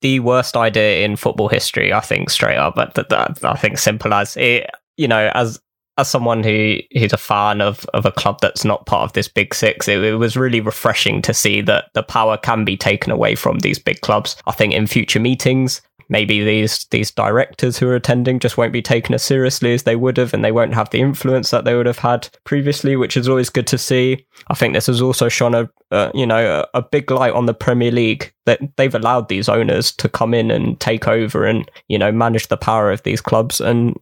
[0.01, 2.75] The worst idea in football history, I think, straight up.
[2.75, 4.69] But that, that I think simple as it.
[4.97, 5.61] You know, as
[6.01, 9.27] as someone who who's a fan of of a club that's not part of this
[9.27, 13.11] big six, it, it, was really refreshing to see that the power can be taken
[13.11, 14.35] away from these big clubs.
[14.47, 18.81] I think in future meetings, maybe these these directors who are attending just won't be
[18.81, 21.75] taken as seriously as they would have, and they won't have the influence that they
[21.75, 24.25] would have had previously, which is always good to see.
[24.47, 27.45] I think this has also shone a uh, you know a, a big light on
[27.45, 31.69] the Premier League that they've allowed these owners to come in and take over and
[31.87, 33.95] you know manage the power of these clubs and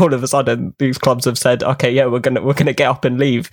[0.00, 2.88] all of a sudden these clubs have said, okay, yeah, we're gonna we're gonna get
[2.88, 3.50] up and leave.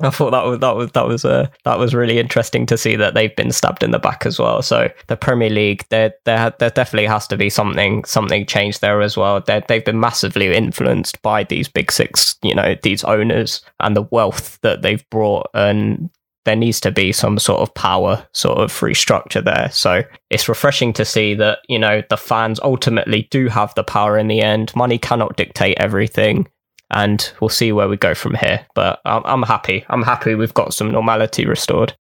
[0.00, 2.94] I thought that was that was that was uh, that was really interesting to see
[2.96, 4.62] that they've been stabbed in the back as well.
[4.62, 9.00] So the Premier League, there there there definitely has to be something something changed there
[9.00, 9.40] as well.
[9.40, 14.02] They they've been massively influenced by these big six, you know, these owners and the
[14.02, 16.10] wealth that they've brought, and
[16.48, 19.68] there needs to be some sort of power sort of free structure there.
[19.70, 24.16] So it's refreshing to see that, you know, the fans ultimately do have the power
[24.16, 24.74] in the end.
[24.74, 26.48] Money cannot dictate everything.
[26.90, 28.66] And we'll see where we go from here.
[28.74, 29.84] But I'm, I'm happy.
[29.90, 31.94] I'm happy we've got some normality restored.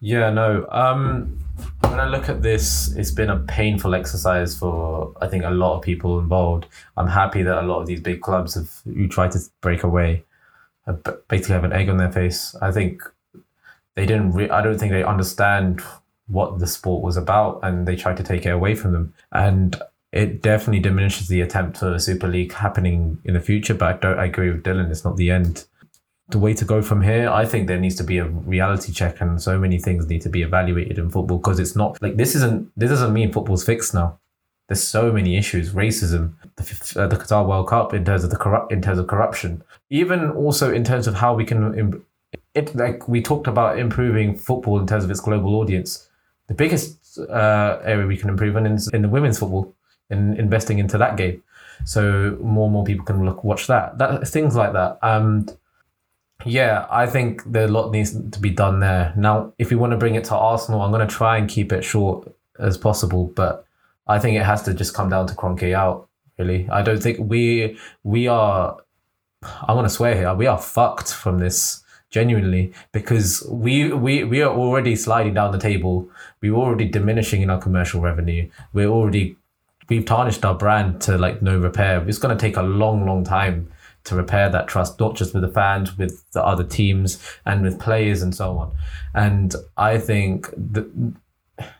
[0.00, 0.66] Yeah, no.
[0.70, 1.38] Um,
[1.80, 5.76] when I look at this, it's been a painful exercise for I think a lot
[5.76, 6.64] of people involved.
[6.96, 10.24] I'm happy that a lot of these big clubs have who try to break away,
[11.28, 12.54] basically have an egg on their face.
[12.62, 13.02] I think
[13.96, 14.32] they didn't.
[14.32, 15.82] Re- I don't think they understand
[16.28, 19.14] what the sport was about, and they tried to take it away from them.
[19.32, 19.74] And
[20.12, 23.74] it definitely diminishes the attempt for a Super League happening in the future.
[23.74, 24.18] But I don't.
[24.18, 24.90] I agree with Dylan.
[24.90, 25.64] It's not the end.
[26.28, 29.20] The way to go from here, I think there needs to be a reality check,
[29.20, 32.34] and so many things need to be evaluated in football because it's not like this
[32.34, 32.70] isn't.
[32.76, 34.18] This doesn't mean football's fixed now.
[34.68, 38.36] There's so many issues: racism, the, uh, the Qatar World Cup, in terms of the
[38.36, 42.02] corrupt, in terms of corruption, even also in terms of how we can
[42.56, 46.08] it like we talked about improving football in terms of its global audience.
[46.48, 49.74] The biggest uh, area we can improve on is in the women's football,
[50.10, 51.42] in investing into that game,
[51.84, 53.98] so more and more people can look watch that.
[53.98, 54.98] That things like that.
[55.02, 55.46] Um,
[56.44, 59.12] yeah, I think the lot needs to be done there.
[59.16, 61.72] Now, if we want to bring it to Arsenal, I'm going to try and keep
[61.72, 63.66] it short as possible, but
[64.06, 66.08] I think it has to just come down to Kroenke out.
[66.38, 68.76] Really, I don't think we we are
[69.42, 74.42] I want to swear here, we are fucked from this genuinely because we we we
[74.42, 76.08] are already sliding down the table.
[76.40, 78.48] We're already diminishing in our commercial revenue.
[78.72, 79.36] We're already
[79.88, 82.06] we've tarnished our brand to like no repair.
[82.08, 83.70] It's going to take a long, long time
[84.04, 87.80] to repair that trust, not just with the fans, with the other teams, and with
[87.80, 88.72] players and so on.
[89.14, 91.14] And I think that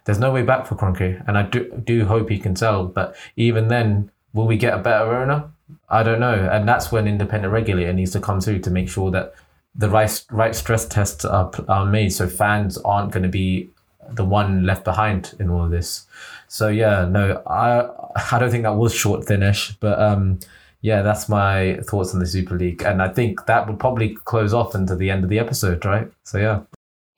[0.05, 2.87] there's no way back for Kroenke, and I do do hope he can sell.
[2.87, 5.51] But even then, will we get a better owner?
[5.89, 9.11] I don't know, and that's when independent regulator needs to come through to make sure
[9.11, 9.35] that
[9.77, 13.71] the right right stress tests are are made, so fans aren't going to be
[14.11, 16.07] the one left behind in all of this.
[16.49, 17.89] So yeah, no, I
[18.33, 20.39] I don't think that was short Dinesh, but um,
[20.81, 24.53] yeah, that's my thoughts on the Super League, and I think that would probably close
[24.53, 26.11] off into the end of the episode, right?
[26.25, 26.61] So yeah.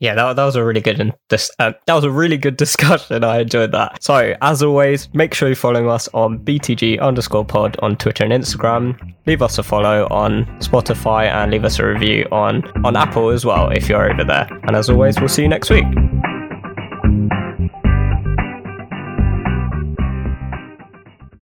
[0.00, 2.56] Yeah, that, that was a really good and this uh, that was a really good
[2.64, 3.24] discussion.
[3.24, 4.02] I enjoyed that.
[4.02, 8.32] So as always, make sure you're following us on BTG underscore pod on Twitter and
[8.32, 9.14] Instagram.
[9.26, 13.44] Leave us a follow on Spotify and leave us a review on on Apple as
[13.44, 14.48] well if you're over there.
[14.64, 15.84] And as always, we'll see you next week.